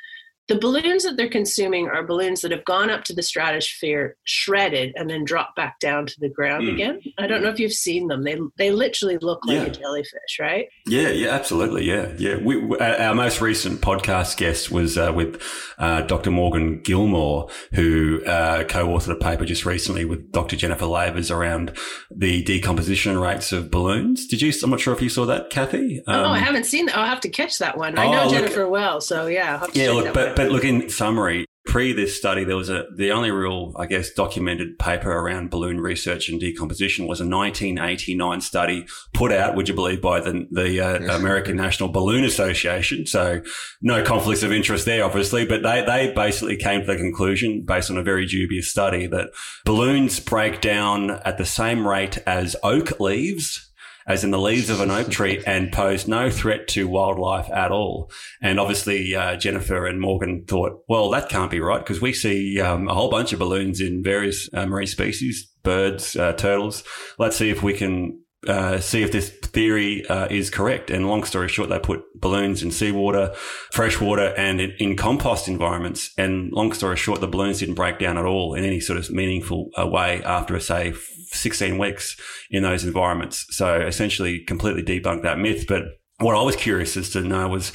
the 0.47 0.55
balloons 0.57 1.03
that 1.03 1.17
they're 1.17 1.29
consuming 1.29 1.87
are 1.89 2.03
balloons 2.03 2.41
that 2.41 2.51
have 2.51 2.63
gone 2.65 2.89
up 2.89 3.03
to 3.05 3.13
the 3.13 3.21
stratosphere, 3.23 4.15
shredded, 4.23 4.93
and 4.95 5.09
then 5.09 5.25
dropped 5.25 5.55
back 5.55 5.79
down 5.79 6.05
to 6.05 6.19
the 6.19 6.29
ground 6.29 6.63
Mm. 6.67 6.73
again. 6.73 7.01
I 7.17 7.27
don't 7.27 7.41
know 7.43 7.49
if 7.49 7.59
you've 7.59 7.73
seen 7.73 8.07
them. 8.07 8.23
They 8.23 8.37
they 8.57 8.71
literally 8.71 9.17
look 9.21 9.45
like 9.45 9.57
Yeah. 9.57 9.63
a 9.65 9.69
jellyfish, 9.69 10.39
right? 10.39 10.67
Yeah, 10.85 11.09
yeah, 11.09 11.29
absolutely. 11.29 11.85
Yeah, 11.85 12.13
yeah. 12.17 12.37
We, 12.37 12.57
we, 12.57 12.77
our 12.79 13.13
most 13.15 13.41
recent 13.41 13.81
podcast 13.81 14.37
guest 14.37 14.71
was 14.71 14.97
uh, 14.97 15.11
with 15.13 15.41
uh, 15.77 16.01
Dr. 16.01 16.31
Morgan 16.31 16.81
Gilmour, 16.81 17.49
who 17.73 18.23
uh, 18.25 18.63
co-authored 18.63 19.11
a 19.11 19.15
paper 19.15 19.45
just 19.45 19.65
recently 19.65 20.05
with 20.05 20.31
Dr. 20.31 20.55
Jennifer 20.55 20.85
Lavers 20.85 21.29
around 21.29 21.77
the 22.09 22.41
decomposition 22.43 23.17
rates 23.19 23.51
of 23.51 23.69
balloons. 23.69 24.25
Did 24.27 24.41
you? 24.41 24.53
I'm 24.63 24.69
not 24.69 24.79
sure 24.79 24.93
if 24.93 25.01
you 25.01 25.09
saw 25.09 25.25
that, 25.25 25.49
Kathy. 25.49 26.01
oh, 26.07 26.11
I 26.11 26.37
Um, 26.39 26.43
haven't 26.43 26.65
seen 26.65 26.85
that. 26.87 26.97
I'll 26.97 27.05
have 27.05 27.19
to 27.21 27.29
catch 27.29 27.57
that 27.59 27.77
one. 27.77 27.97
I 27.97 28.05
Oh, 28.07 28.11
know 28.11 28.23
look- 28.25 28.33
Jennifer 28.33 28.67
well, 28.67 29.01
so 29.01 29.27
yeah. 29.27 29.53
I'll 29.53 29.59
have 29.59 29.73
to 29.73 29.79
Yeah, 29.79 29.91
look, 29.91 30.05
that 30.05 30.13
but 30.13 30.27
one 30.29 30.35
but 30.37 30.51
look 30.51 30.63
in 30.63 30.89
summary. 30.89 31.45
Pre 31.65 31.91
this 31.91 32.15
study, 32.15 32.45
there 32.45 32.55
was 32.55 32.69
a 32.69 32.85
the 32.95 33.11
only 33.11 33.29
real, 33.29 33.73
I 33.77 33.87
guess, 33.87 34.11
documented 34.11 34.79
paper 34.79 35.11
around 35.11 35.49
balloon 35.49 35.81
research 35.81 36.29
and 36.29 36.39
decomposition 36.39 37.07
was 37.07 37.19
a 37.19 37.27
1989 37.27 38.39
study 38.39 38.87
put 39.13 39.33
out, 39.33 39.55
would 39.55 39.67
you 39.67 39.75
believe, 39.75 40.01
by 40.01 40.21
the 40.21 40.47
the 40.49 40.79
uh, 40.79 41.17
American 41.17 41.57
National 41.57 41.89
Balloon 41.89 42.23
Association. 42.23 43.05
So 43.05 43.41
no 43.81 44.01
conflicts 44.01 44.43
of 44.43 44.53
interest 44.53 44.85
there, 44.85 45.03
obviously, 45.03 45.45
but 45.45 45.61
they 45.61 45.83
they 45.85 46.13
basically 46.13 46.55
came 46.55 46.81
to 46.81 46.87
the 46.87 46.95
conclusion, 46.95 47.63
based 47.65 47.91
on 47.91 47.97
a 47.97 48.03
very 48.03 48.25
dubious 48.25 48.69
study, 48.69 49.07
that 49.07 49.31
balloons 49.65 50.21
break 50.21 50.61
down 50.61 51.09
at 51.25 51.37
the 51.37 51.45
same 51.45 51.85
rate 51.85 52.17
as 52.25 52.55
oak 52.63 52.97
leaves 53.01 53.66
as 54.07 54.23
in 54.23 54.31
the 54.31 54.39
leaves 54.39 54.69
of 54.69 54.79
an 54.79 54.89
oak 54.89 55.09
tree 55.09 55.43
and 55.47 55.71
pose 55.71 56.07
no 56.07 56.29
threat 56.29 56.67
to 56.69 56.87
wildlife 56.87 57.49
at 57.51 57.71
all. 57.71 58.09
And 58.41 58.59
obviously, 58.59 59.13
uh, 59.13 59.35
Jennifer 59.35 59.85
and 59.85 59.99
Morgan 59.99 60.45
thought, 60.47 60.83
well, 60.87 61.09
that 61.11 61.29
can't 61.29 61.51
be 61.51 61.59
right 61.59 61.79
because 61.79 62.01
we 62.01 62.13
see 62.13 62.59
um, 62.59 62.87
a 62.87 62.93
whole 62.93 63.09
bunch 63.09 63.33
of 63.33 63.39
balloons 63.39 63.81
in 63.81 64.03
various 64.03 64.49
uh, 64.53 64.65
marine 64.65 64.87
species, 64.87 65.51
birds, 65.63 66.15
uh, 66.15 66.33
turtles. 66.33 66.83
Let's 67.19 67.35
see 67.35 67.49
if 67.49 67.61
we 67.61 67.73
can 67.73 68.21
uh, 68.47 68.79
see 68.79 69.03
if 69.03 69.11
this 69.11 69.29
theory 69.29 70.05
uh, 70.07 70.27
is 70.27 70.49
correct. 70.49 70.89
And 70.89 71.07
long 71.07 71.23
story 71.23 71.49
short, 71.49 71.69
they 71.69 71.79
put 71.79 72.03
balloons 72.19 72.63
in 72.63 72.71
seawater, 72.71 73.33
freshwater, 73.71 74.33
and 74.37 74.61
in, 74.61 74.71
in 74.79 74.95
compost 74.95 75.47
environments. 75.47 76.11
And 76.17 76.51
long 76.51 76.71
story 76.73 76.97
short, 76.97 77.21
the 77.21 77.27
balloons 77.27 77.59
didn't 77.59 77.75
break 77.75 77.99
down 77.99 78.17
at 78.17 78.25
all 78.25 78.53
in 78.53 78.63
any 78.63 78.79
sort 78.79 78.99
of 78.99 79.09
meaningful 79.11 79.69
uh, 79.77 79.87
way 79.87 80.23
after, 80.23 80.59
say, 80.59 80.93
16 81.29 81.77
weeks 81.77 82.17
in 82.49 82.63
those 82.63 82.83
environments. 82.83 83.45
So 83.49 83.81
essentially, 83.81 84.39
completely 84.39 84.83
debunked 84.83 85.23
that 85.23 85.39
myth. 85.39 85.65
But 85.67 85.83
what 86.19 86.35
I 86.35 86.41
was 86.41 86.55
curious 86.55 86.97
as 86.97 87.09
to 87.11 87.21
know 87.21 87.47
was. 87.47 87.71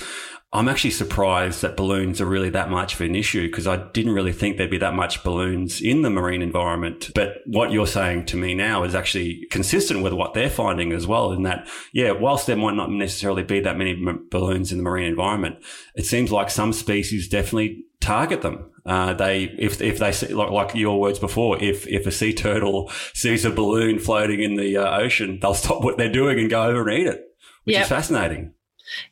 I'm 0.54 0.68
actually 0.68 0.90
surprised 0.90 1.62
that 1.62 1.78
balloons 1.78 2.20
are 2.20 2.26
really 2.26 2.50
that 2.50 2.68
much 2.70 2.92
of 2.94 3.00
an 3.00 3.14
issue 3.14 3.46
because 3.46 3.66
I 3.66 3.88
didn't 3.92 4.12
really 4.12 4.32
think 4.32 4.56
there'd 4.58 4.70
be 4.70 4.76
that 4.78 4.92
much 4.94 5.24
balloons 5.24 5.80
in 5.80 6.02
the 6.02 6.10
marine 6.10 6.42
environment. 6.42 7.10
But 7.14 7.38
what 7.46 7.72
you're 7.72 7.86
saying 7.86 8.26
to 8.26 8.36
me 8.36 8.52
now 8.52 8.84
is 8.84 8.94
actually 8.94 9.46
consistent 9.50 10.02
with 10.02 10.12
what 10.12 10.34
they're 10.34 10.50
finding 10.50 10.92
as 10.92 11.06
well. 11.06 11.32
In 11.32 11.44
that, 11.44 11.66
yeah, 11.94 12.10
whilst 12.10 12.46
there 12.46 12.56
might 12.56 12.74
not 12.74 12.90
necessarily 12.90 13.42
be 13.42 13.60
that 13.60 13.78
many 13.78 13.92
m- 13.92 14.26
balloons 14.30 14.72
in 14.72 14.76
the 14.78 14.84
marine 14.84 15.06
environment, 15.06 15.56
it 15.94 16.04
seems 16.04 16.30
like 16.30 16.50
some 16.50 16.74
species 16.74 17.28
definitely 17.28 17.84
target 18.00 18.42
them. 18.42 18.68
Uh, 18.84 19.14
they, 19.14 19.44
if, 19.58 19.80
if 19.80 19.98
they 20.00 20.12
see, 20.12 20.34
like, 20.34 20.50
like 20.50 20.74
your 20.74 21.00
words 21.00 21.18
before, 21.18 21.62
if, 21.62 21.86
if 21.86 22.06
a 22.06 22.10
sea 22.10 22.34
turtle 22.34 22.90
sees 23.14 23.46
a 23.46 23.50
balloon 23.50 23.98
floating 23.98 24.42
in 24.42 24.56
the 24.56 24.76
uh, 24.76 24.98
ocean, 25.00 25.38
they'll 25.40 25.54
stop 25.64 25.82
what 25.82 25.96
they're 25.96 26.12
doing 26.12 26.38
and 26.38 26.50
go 26.50 26.64
over 26.64 26.86
and 26.90 26.98
eat 26.98 27.06
it, 27.06 27.22
which 27.64 27.74
Yep. 27.74 27.82
is 27.84 27.88
fascinating. 27.88 28.52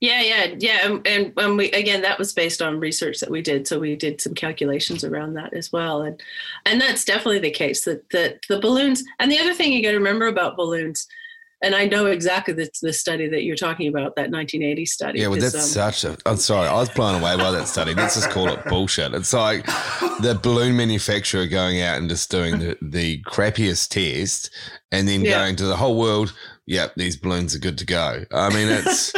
Yeah, 0.01 0.21
yeah, 0.23 0.55
yeah. 0.59 0.79
And, 0.85 1.07
and 1.07 1.33
and 1.37 1.57
we 1.57 1.71
again 1.73 2.03
that 2.03 2.19
was 2.19 2.33
based 2.33 2.61
on 2.62 2.81
research 2.81 3.21
that 3.21 3.31
we 3.31 3.43
did. 3.43 3.66
So 3.66 3.79
we 3.79 3.97
did 3.97 4.21
some 4.21 4.35
calculations 4.35 5.05
around 5.05 5.35
that 5.35 5.53
as 5.55 5.73
well. 5.73 6.03
And 6.03 6.23
and 6.66 6.81
that's 6.81 7.05
definitely 7.05 7.40
the 7.40 7.51
case 7.51 7.85
that 7.85 8.09
that 8.11 8.40
the 8.49 8.61
balloons 8.61 9.05
and 9.19 9.31
the 9.31 9.38
other 9.38 9.55
thing 9.55 9.73
you 9.73 9.83
got 9.83 9.90
to 9.93 9.97
remember 9.99 10.27
about 10.27 10.57
balloons, 10.57 11.07
and 11.62 11.75
I 11.75 11.85
know 11.85 12.07
exactly 12.07 12.55
the, 12.55 12.71
the 12.81 12.93
study 12.93 13.29
that 13.29 13.43
you're 13.45 13.57
talking 13.57 13.88
about, 13.88 14.16
that 14.16 14.31
1980 14.31 14.87
study. 14.87 15.21
Yeah, 15.21 15.29
well, 15.29 15.38
that's 15.38 15.55
um, 15.55 15.61
such 15.61 16.05
a. 16.05 16.16
I'm 16.25 16.37
sorry, 16.38 16.66
I 16.69 16.75
was 16.75 16.88
blown 16.88 17.21
away 17.21 17.37
by 17.37 17.51
that 17.51 17.69
study. 17.69 17.93
Let's 17.95 18.14
just 18.14 18.31
call 18.31 18.49
it 18.49 18.64
bullshit. 18.66 19.12
It's 19.12 19.33
like 19.35 19.66
the 19.66 20.38
balloon 20.43 20.77
manufacturer 20.77 21.47
going 21.47 21.83
out 21.83 21.99
and 21.99 22.09
just 22.09 22.31
doing 22.31 22.59
the, 22.61 22.79
the 22.81 23.23
crappiest 23.25 23.88
test 23.90 24.51
and 24.90 25.07
then 25.07 25.21
Yeah. 25.23 25.33
going 25.38 25.57
to 25.57 25.66
the 25.66 25.77
whole 25.77 25.99
world, 25.99 26.33
yep, 26.66 26.95
these 26.97 27.16
balloons 27.16 27.55
are 27.55 27.59
good 27.59 27.77
to 27.79 27.85
go. 27.87 28.25
I 28.33 28.49
mean, 28.55 28.69
it's. 28.69 29.12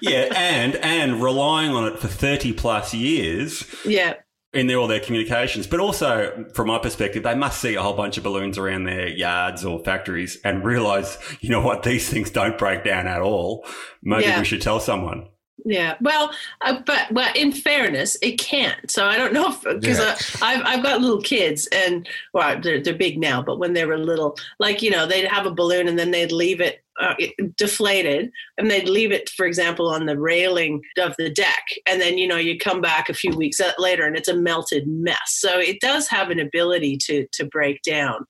Yeah, 0.00 0.28
and 0.34 0.76
and 0.76 1.22
relying 1.22 1.72
on 1.72 1.84
it 1.92 1.98
for 1.98 2.08
thirty 2.08 2.52
plus 2.52 2.94
years 2.94 3.64
yeah. 3.84 4.14
in 4.52 4.66
their, 4.66 4.78
all 4.78 4.86
their 4.86 5.00
communications, 5.00 5.66
but 5.66 5.80
also 5.80 6.46
from 6.54 6.68
my 6.68 6.78
perspective, 6.78 7.22
they 7.22 7.34
must 7.34 7.60
see 7.60 7.74
a 7.74 7.82
whole 7.82 7.94
bunch 7.94 8.16
of 8.16 8.24
balloons 8.24 8.58
around 8.58 8.84
their 8.84 9.08
yards 9.08 9.64
or 9.64 9.82
factories 9.84 10.38
and 10.44 10.64
realize, 10.64 11.18
you 11.40 11.50
know 11.50 11.60
what, 11.60 11.82
these 11.82 12.08
things 12.08 12.30
don't 12.30 12.58
break 12.58 12.84
down 12.84 13.06
at 13.06 13.20
all. 13.20 13.66
Maybe 14.02 14.24
Yeah. 14.24 14.38
we 14.38 14.44
should 14.44 14.62
tell 14.62 14.80
someone. 14.80 15.28
Yeah, 15.64 15.96
well, 16.00 16.30
uh, 16.60 16.80
but 16.86 17.10
well, 17.10 17.32
in 17.34 17.50
fairness, 17.50 18.16
it 18.22 18.38
can't. 18.38 18.88
So 18.88 19.04
I 19.04 19.16
don't 19.16 19.32
know 19.32 19.56
because 19.64 19.98
Yeah. 19.98 20.16
I've 20.40 20.62
I've 20.64 20.82
got 20.82 21.00
little 21.00 21.20
kids 21.20 21.66
and 21.72 22.06
well, 22.32 22.60
they're 22.60 22.80
they're 22.80 22.94
big 22.94 23.18
now, 23.18 23.42
but 23.42 23.58
when 23.58 23.72
they 23.72 23.84
were 23.84 23.98
little, 23.98 24.36
like 24.60 24.80
you 24.80 24.90
know, 24.90 25.06
they'd 25.06 25.26
have 25.26 25.46
a 25.46 25.50
balloon 25.50 25.88
and 25.88 25.98
then 25.98 26.12
they'd 26.12 26.30
leave 26.30 26.60
it 26.60 26.84
uh, 27.00 27.14
deflated, 27.56 28.30
and 28.58 28.70
they'd 28.70 28.88
leave 28.88 29.12
it, 29.12 29.30
for 29.30 29.46
example, 29.46 29.88
on 29.88 30.06
the 30.06 30.18
railing 30.18 30.82
of 30.98 31.14
the 31.18 31.30
deck, 31.30 31.64
and 31.86 32.00
then 32.00 32.18
you 32.18 32.26
know 32.26 32.36
you 32.36 32.58
come 32.58 32.80
back 32.80 33.08
a 33.08 33.14
few 33.14 33.36
weeks 33.36 33.60
later 33.78 34.06
and 34.06 34.16
it's 34.16 34.28
a 34.28 34.36
melted 34.36 34.86
mess. 34.86 35.18
So 35.26 35.58
it 35.58 35.80
does 35.80 36.08
have 36.08 36.30
an 36.30 36.40
ability 36.40 36.98
to 37.04 37.26
to 37.32 37.44
break 37.44 37.82
down 37.82 38.26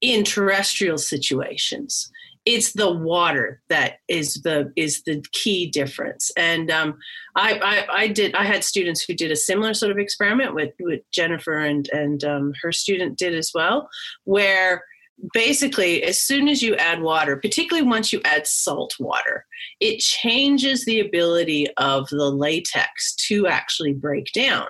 in 0.00 0.24
terrestrial 0.24 0.98
situations 0.98 2.10
it's 2.44 2.74
the 2.74 2.90
water 2.90 3.62
that 3.68 3.94
is 4.08 4.42
the 4.42 4.70
is 4.76 5.02
the 5.04 5.24
key 5.32 5.66
difference 5.66 6.30
and 6.36 6.70
um, 6.70 6.98
I, 7.36 7.58
I 7.58 8.02
i 8.02 8.08
did 8.08 8.34
i 8.34 8.44
had 8.44 8.64
students 8.64 9.02
who 9.02 9.14
did 9.14 9.30
a 9.30 9.36
similar 9.36 9.74
sort 9.74 9.92
of 9.92 9.98
experiment 9.98 10.54
with 10.54 10.72
with 10.80 11.00
jennifer 11.10 11.58
and 11.58 11.88
and 11.92 12.22
um, 12.24 12.52
her 12.62 12.72
student 12.72 13.18
did 13.18 13.34
as 13.34 13.50
well 13.54 13.88
where 14.24 14.84
basically 15.32 16.02
as 16.02 16.20
soon 16.20 16.48
as 16.48 16.62
you 16.62 16.74
add 16.76 17.00
water 17.00 17.36
particularly 17.36 17.86
once 17.86 18.12
you 18.12 18.20
add 18.24 18.46
salt 18.46 18.94
water 18.98 19.46
it 19.80 19.98
changes 20.00 20.84
the 20.84 21.00
ability 21.00 21.66
of 21.76 22.08
the 22.08 22.30
latex 22.30 23.14
to 23.14 23.46
actually 23.46 23.92
break 23.92 24.26
down 24.32 24.66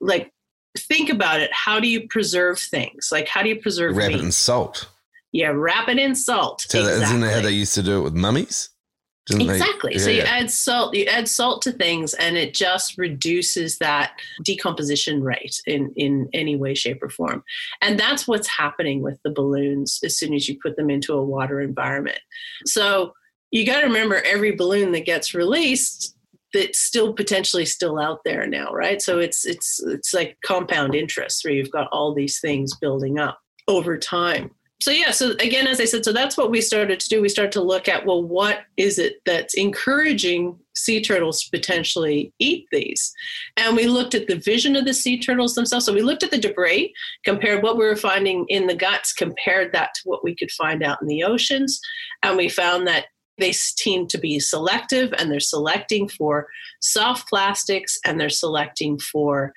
like 0.00 0.32
think 0.76 1.08
about 1.08 1.40
it 1.40 1.50
how 1.52 1.78
do 1.78 1.88
you 1.88 2.06
preserve 2.08 2.58
things 2.58 3.08
like 3.12 3.28
how 3.28 3.42
do 3.42 3.48
you 3.48 3.60
preserve 3.60 3.96
Wrap 3.96 4.08
meat? 4.08 4.18
it 4.18 4.24
in 4.24 4.32
salt. 4.32 4.88
yeah 5.32 5.52
wrap 5.54 5.88
it 5.88 5.98
in 5.98 6.14
salt 6.14 6.62
So 6.68 6.82
that, 6.82 7.02
isn't 7.02 7.20
that 7.20 7.34
how 7.34 7.40
they 7.42 7.52
used 7.52 7.74
to 7.74 7.82
do 7.82 7.98
it 7.98 8.02
with 8.02 8.14
mummies? 8.14 8.70
Exactly. 9.30 9.98
So 9.98 10.08
you 10.08 10.18
Yeah. 10.18 10.38
add 10.38 10.50
salt, 10.50 10.94
you 10.94 11.04
add 11.06 11.28
salt 11.28 11.62
to 11.62 11.72
things 11.72 12.14
and 12.14 12.36
it 12.36 12.54
just 12.54 12.96
reduces 12.96 13.78
that 13.78 14.20
decomposition 14.44 15.22
rate 15.22 15.60
in, 15.66 15.92
in 15.96 16.28
any 16.32 16.54
way, 16.56 16.74
shape, 16.74 17.02
or 17.02 17.10
form. 17.10 17.42
And 17.80 17.98
that's 17.98 18.28
what's 18.28 18.46
happening 18.46 19.02
with 19.02 19.20
the 19.24 19.30
balloons 19.30 19.98
as 20.04 20.16
soon 20.16 20.32
as 20.32 20.48
you 20.48 20.58
put 20.62 20.76
them 20.76 20.90
into 20.90 21.12
a 21.12 21.24
water 21.24 21.60
environment. 21.60 22.20
So 22.66 23.14
you 23.50 23.66
got 23.66 23.80
to 23.80 23.86
remember 23.86 24.22
every 24.22 24.52
balloon 24.52 24.92
that 24.92 25.06
gets 25.06 25.34
released 25.34 26.16
that's 26.52 26.78
still 26.78 27.12
potentially 27.12 27.64
still 27.64 27.98
out 27.98 28.20
there 28.24 28.46
now, 28.46 28.70
right? 28.72 29.02
So 29.02 29.18
it's 29.18 29.44
it's 29.44 29.82
it's 29.82 30.14
like 30.14 30.38
compound 30.44 30.94
interest 30.94 31.44
where 31.44 31.52
you've 31.52 31.72
got 31.72 31.88
all 31.90 32.14
these 32.14 32.38
things 32.40 32.76
building 32.76 33.18
up 33.18 33.40
over 33.68 33.98
time 33.98 34.50
so 34.80 34.90
yeah 34.90 35.10
so 35.10 35.32
again 35.40 35.66
as 35.66 35.80
i 35.80 35.84
said 35.84 36.04
so 36.04 36.12
that's 36.12 36.36
what 36.36 36.50
we 36.50 36.60
started 36.60 37.00
to 37.00 37.08
do. 37.08 37.22
We 37.22 37.28
started 37.28 37.52
to 37.52 37.62
look 37.62 37.88
at 37.88 38.06
well 38.06 38.22
what 38.22 38.60
is 38.76 38.98
it 38.98 39.16
that's 39.24 39.54
encouraging 39.54 40.58
sea 40.76 41.02
turtles 41.02 41.42
to 41.42 41.50
potentially 41.50 42.32
eat 42.38 42.66
these? 42.70 43.12
And 43.56 43.74
we 43.74 43.86
looked 43.86 44.14
at 44.14 44.28
the 44.28 44.36
vision 44.36 44.76
of 44.76 44.84
the 44.84 44.94
sea 44.94 45.18
turtles 45.18 45.54
themselves. 45.54 45.86
So 45.86 45.92
we 45.92 46.02
looked 46.02 46.22
at 46.22 46.30
the 46.30 46.38
debris 46.38 46.94
compared 47.24 47.62
what 47.62 47.78
we 47.78 47.84
were 47.84 47.96
finding 47.96 48.44
in 48.48 48.66
the 48.66 48.74
guts 48.74 49.12
compared 49.12 49.72
that 49.72 49.94
to 49.94 50.00
what 50.04 50.22
we 50.22 50.34
could 50.36 50.50
find 50.52 50.82
out 50.82 51.00
in 51.00 51.08
the 51.08 51.24
oceans. 51.24 51.80
And 52.22 52.36
we 52.36 52.48
found 52.48 52.86
that 52.86 53.06
they 53.38 53.52
seem 53.52 54.06
to 54.08 54.18
be 54.18 54.38
selective 54.38 55.12
and 55.18 55.30
they're 55.30 55.40
selecting 55.40 56.08
for 56.08 56.48
soft 56.80 57.28
plastics 57.28 57.98
and 58.04 58.20
they're 58.20 58.30
selecting 58.30 58.98
for 58.98 59.52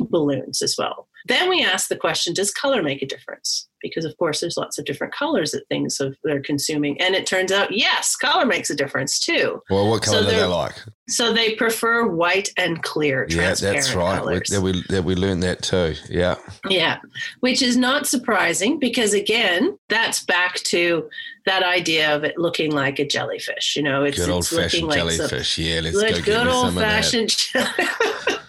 balloons 0.00 0.60
as 0.60 0.76
well 0.78 1.08
then 1.26 1.48
we 1.48 1.64
ask 1.64 1.88
the 1.88 1.96
question 1.96 2.34
does 2.34 2.50
color 2.50 2.82
make 2.82 3.00
a 3.02 3.06
difference 3.06 3.68
because 3.80 4.04
of 4.04 4.16
course 4.18 4.40
there's 4.40 4.56
lots 4.56 4.78
of 4.78 4.84
different 4.84 5.12
colors 5.14 5.50
that 5.52 5.66
things 5.68 6.00
of 6.00 6.16
they're 6.24 6.40
consuming 6.42 7.00
and 7.00 7.14
it 7.14 7.26
turns 7.26 7.52
out 7.52 7.70
yes 7.76 8.16
color 8.16 8.46
makes 8.46 8.70
a 8.70 8.74
difference 8.74 9.18
too 9.18 9.60
Well, 9.70 9.88
what 9.90 10.04
So 10.04 10.12
color 10.12 10.30
do 10.30 10.36
they 10.36 10.44
like? 10.44 10.74
so 11.08 11.32
they 11.34 11.54
prefer 11.54 12.06
white 12.06 12.48
and 12.56 12.82
clear 12.82 13.26
Yeah, 13.28 13.54
that's 13.54 13.94
right. 13.94 14.24
We, 14.24 14.38
that 14.48 14.60
we 14.62 14.82
that 14.88 15.04
we 15.04 15.14
learned 15.14 15.42
that 15.42 15.62
too. 15.62 15.94
Yeah. 16.08 16.36
Yeah, 16.68 16.98
which 17.40 17.60
is 17.60 17.76
not 17.76 18.06
surprising 18.06 18.78
because 18.78 19.12
again, 19.12 19.76
that's 19.90 20.24
back 20.24 20.54
to 20.72 21.08
that 21.44 21.62
idea 21.62 22.14
of 22.16 22.24
it 22.24 22.38
looking 22.38 22.70
like 22.72 22.98
a 22.98 23.06
jellyfish. 23.06 23.76
You 23.76 23.82
know, 23.82 24.04
it's 24.04 24.16
Good 24.18 24.30
old 24.30 24.44
it's 24.44 24.52
looking 24.52 24.64
fashioned 24.64 24.88
like 24.88 24.98
some- 24.98 25.16
jellyfish. 25.28 25.58
yeah, 25.58 25.80
let's 25.82 25.96
good, 25.96 26.10
go 26.10 26.16
get 26.16 26.24
good 26.24 26.46
old 26.46 26.66
some 26.68 26.78
of 26.78 26.82
fashioned. 26.82 27.36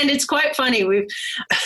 and 0.00 0.10
it's 0.10 0.24
quite 0.24 0.54
funny. 0.56 0.84
We've 0.84 1.06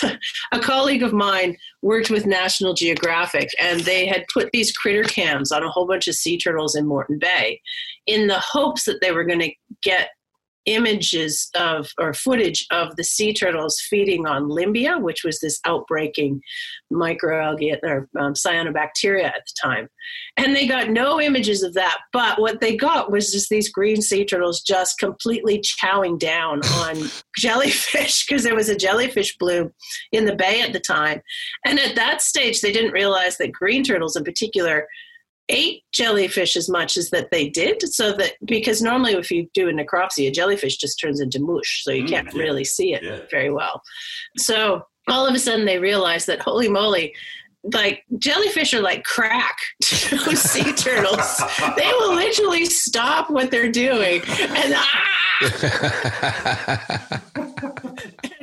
a 0.52 0.58
colleague 0.60 1.02
of 1.02 1.12
mine 1.12 1.56
worked 1.82 2.10
with 2.10 2.26
National 2.26 2.74
Geographic, 2.74 3.48
and 3.60 3.80
they 3.80 4.06
had 4.06 4.24
put 4.32 4.50
these 4.52 4.72
critter 4.72 5.04
cams 5.04 5.52
on 5.52 5.62
a 5.62 5.70
whole 5.70 5.86
bunch 5.86 6.08
of 6.08 6.14
sea 6.14 6.38
turtles 6.38 6.74
in 6.74 6.86
Moreton 6.86 7.18
Bay, 7.18 7.60
in 8.06 8.26
the 8.26 8.40
hopes 8.40 8.84
that 8.84 9.00
they 9.00 9.12
were 9.12 9.24
going 9.24 9.40
to 9.40 9.52
get 9.82 10.10
images 10.66 11.50
of 11.54 11.90
or 11.98 12.14
footage 12.14 12.66
of 12.70 12.96
the 12.96 13.04
sea 13.04 13.32
turtles 13.32 13.80
feeding 13.80 14.26
on 14.26 14.44
Lyngbya, 14.44 15.00
which 15.00 15.24
was 15.24 15.40
this 15.40 15.60
outbreaking 15.66 16.40
microalgae 16.92 17.78
or 17.82 18.08
um, 18.18 18.34
cyanobacteria 18.34 19.24
at 19.24 19.42
the 19.46 19.54
time. 19.62 19.88
And 20.36 20.54
they 20.54 20.66
got 20.66 20.90
no 20.90 21.20
images 21.20 21.62
of 21.62 21.74
that, 21.74 21.98
but 22.12 22.40
what 22.40 22.60
they 22.60 22.76
got 22.76 23.10
was 23.10 23.32
just 23.32 23.48
these 23.48 23.68
green 23.68 24.02
sea 24.02 24.24
turtles 24.24 24.62
just 24.62 24.98
completely 24.98 25.60
chowing 25.60 26.18
down 26.18 26.60
on 26.66 27.10
jellyfish 27.36 28.26
because 28.26 28.42
there 28.42 28.54
was 28.54 28.68
a 28.68 28.76
jellyfish 28.76 29.36
bloom 29.38 29.72
in 30.12 30.24
the 30.24 30.36
bay 30.36 30.60
at 30.62 30.72
the 30.72 30.80
time. 30.80 31.20
And 31.66 31.78
at 31.78 31.96
that 31.96 32.22
stage, 32.22 32.60
they 32.60 32.72
didn't 32.72 32.92
realize 32.92 33.36
that 33.38 33.52
green 33.52 33.82
turtles 33.82 34.16
in 34.16 34.24
particular 34.24 34.86
ate 35.52 35.82
jellyfish 35.92 36.56
as 36.56 36.68
much 36.68 36.96
as 36.96 37.10
that 37.10 37.30
they 37.30 37.48
did 37.48 37.80
so 37.82 38.12
that 38.12 38.32
because 38.44 38.82
normally 38.82 39.12
if 39.12 39.30
you 39.30 39.48
do 39.54 39.68
a 39.68 39.72
necropsy 39.72 40.26
a 40.26 40.30
jellyfish 40.30 40.76
just 40.76 40.98
turns 40.98 41.20
into 41.20 41.38
mush 41.40 41.82
so 41.84 41.92
you 41.92 42.04
mm, 42.04 42.08
can't 42.08 42.34
yeah. 42.34 42.40
really 42.40 42.64
see 42.64 42.94
it 42.94 43.02
yeah. 43.02 43.20
very 43.30 43.52
well 43.52 43.82
so 44.36 44.82
all 45.08 45.26
of 45.26 45.34
a 45.34 45.38
sudden 45.38 45.66
they 45.66 45.78
realized 45.78 46.26
that 46.26 46.40
holy 46.40 46.68
moly 46.68 47.14
like 47.72 48.04
jellyfish 48.18 48.74
are 48.74 48.80
like 48.80 49.04
crack 49.04 49.56
to 49.82 50.36
sea 50.36 50.72
turtles. 50.76 51.40
they 51.76 51.90
will 51.98 52.14
literally 52.14 52.64
stop 52.64 53.30
what 53.30 53.50
they're 53.50 53.70
doing 53.70 54.20
and 54.26 54.74
ah! 54.74 55.08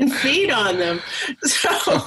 feed 0.10 0.51
on 0.51 0.78
them. 0.78 1.01
So, 1.41 1.99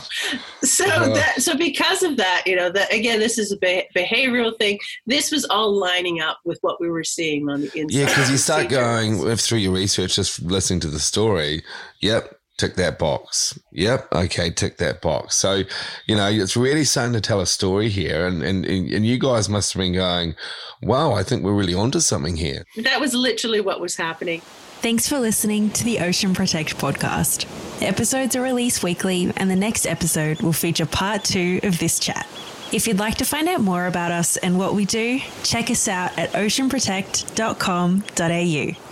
so 0.62 0.86
uh, 0.86 1.14
that 1.14 1.42
so 1.42 1.56
because 1.56 2.02
of 2.02 2.16
that, 2.16 2.44
you 2.46 2.54
know, 2.54 2.70
that 2.70 2.92
again, 2.92 3.18
this 3.18 3.38
is 3.38 3.52
a 3.52 3.56
behavioral 3.56 4.56
thing. 4.58 4.78
This 5.06 5.30
was 5.30 5.44
all 5.46 5.72
lining 5.72 6.20
up 6.20 6.38
with 6.44 6.58
what 6.60 6.80
we 6.80 6.88
were 6.88 7.04
seeing 7.04 7.48
on 7.48 7.62
the 7.62 7.70
inside. 7.74 7.98
Yeah, 7.98 8.06
because 8.06 8.30
you 8.30 8.36
start 8.36 8.68
going 8.68 9.36
through 9.36 9.58
your 9.58 9.72
research, 9.72 10.16
just 10.16 10.40
listening 10.42 10.80
to 10.80 10.88
the 10.88 11.00
story. 11.00 11.62
Yep, 12.00 12.36
tick 12.62 12.76
that 12.76 12.98
box. 12.98 13.58
Yep. 13.72 14.08
Okay. 14.12 14.50
Tick 14.50 14.78
that 14.78 15.00
box. 15.00 15.34
So, 15.34 15.62
you 16.06 16.16
know, 16.16 16.28
it's 16.28 16.56
really 16.56 16.84
starting 16.84 17.12
to 17.14 17.20
tell 17.20 17.40
a 17.40 17.46
story 17.46 17.88
here. 17.88 18.26
And, 18.26 18.42
and, 18.42 18.64
and 18.64 19.04
you 19.06 19.18
guys 19.18 19.48
must 19.48 19.72
have 19.72 19.80
been 19.80 19.94
going, 19.94 20.34
wow, 20.82 21.12
I 21.12 21.22
think 21.22 21.42
we're 21.42 21.54
really 21.54 21.74
onto 21.74 22.00
something 22.00 22.36
here. 22.36 22.64
That 22.76 23.00
was 23.00 23.14
literally 23.14 23.60
what 23.60 23.80
was 23.80 23.96
happening. 23.96 24.42
Thanks 24.82 25.08
for 25.08 25.18
listening 25.20 25.70
to 25.70 25.84
the 25.84 26.00
Ocean 26.00 26.34
Protect 26.34 26.76
podcast. 26.76 27.46
Episodes 27.80 28.34
are 28.34 28.42
released 28.42 28.82
weekly, 28.82 29.32
and 29.36 29.48
the 29.48 29.54
next 29.54 29.86
episode 29.86 30.42
will 30.42 30.52
feature 30.52 30.86
part 30.86 31.22
two 31.22 31.60
of 31.62 31.78
this 31.78 32.00
chat. 32.00 32.26
If 32.72 32.88
you'd 32.88 32.98
like 32.98 33.14
to 33.18 33.24
find 33.24 33.48
out 33.48 33.60
more 33.60 33.86
about 33.86 34.10
us 34.10 34.36
and 34.38 34.58
what 34.58 34.74
we 34.74 34.84
do, 34.84 35.20
check 35.44 35.70
us 35.70 35.86
out 35.86 36.18
at 36.18 36.32
oceanprotect.com.au. 36.32 38.91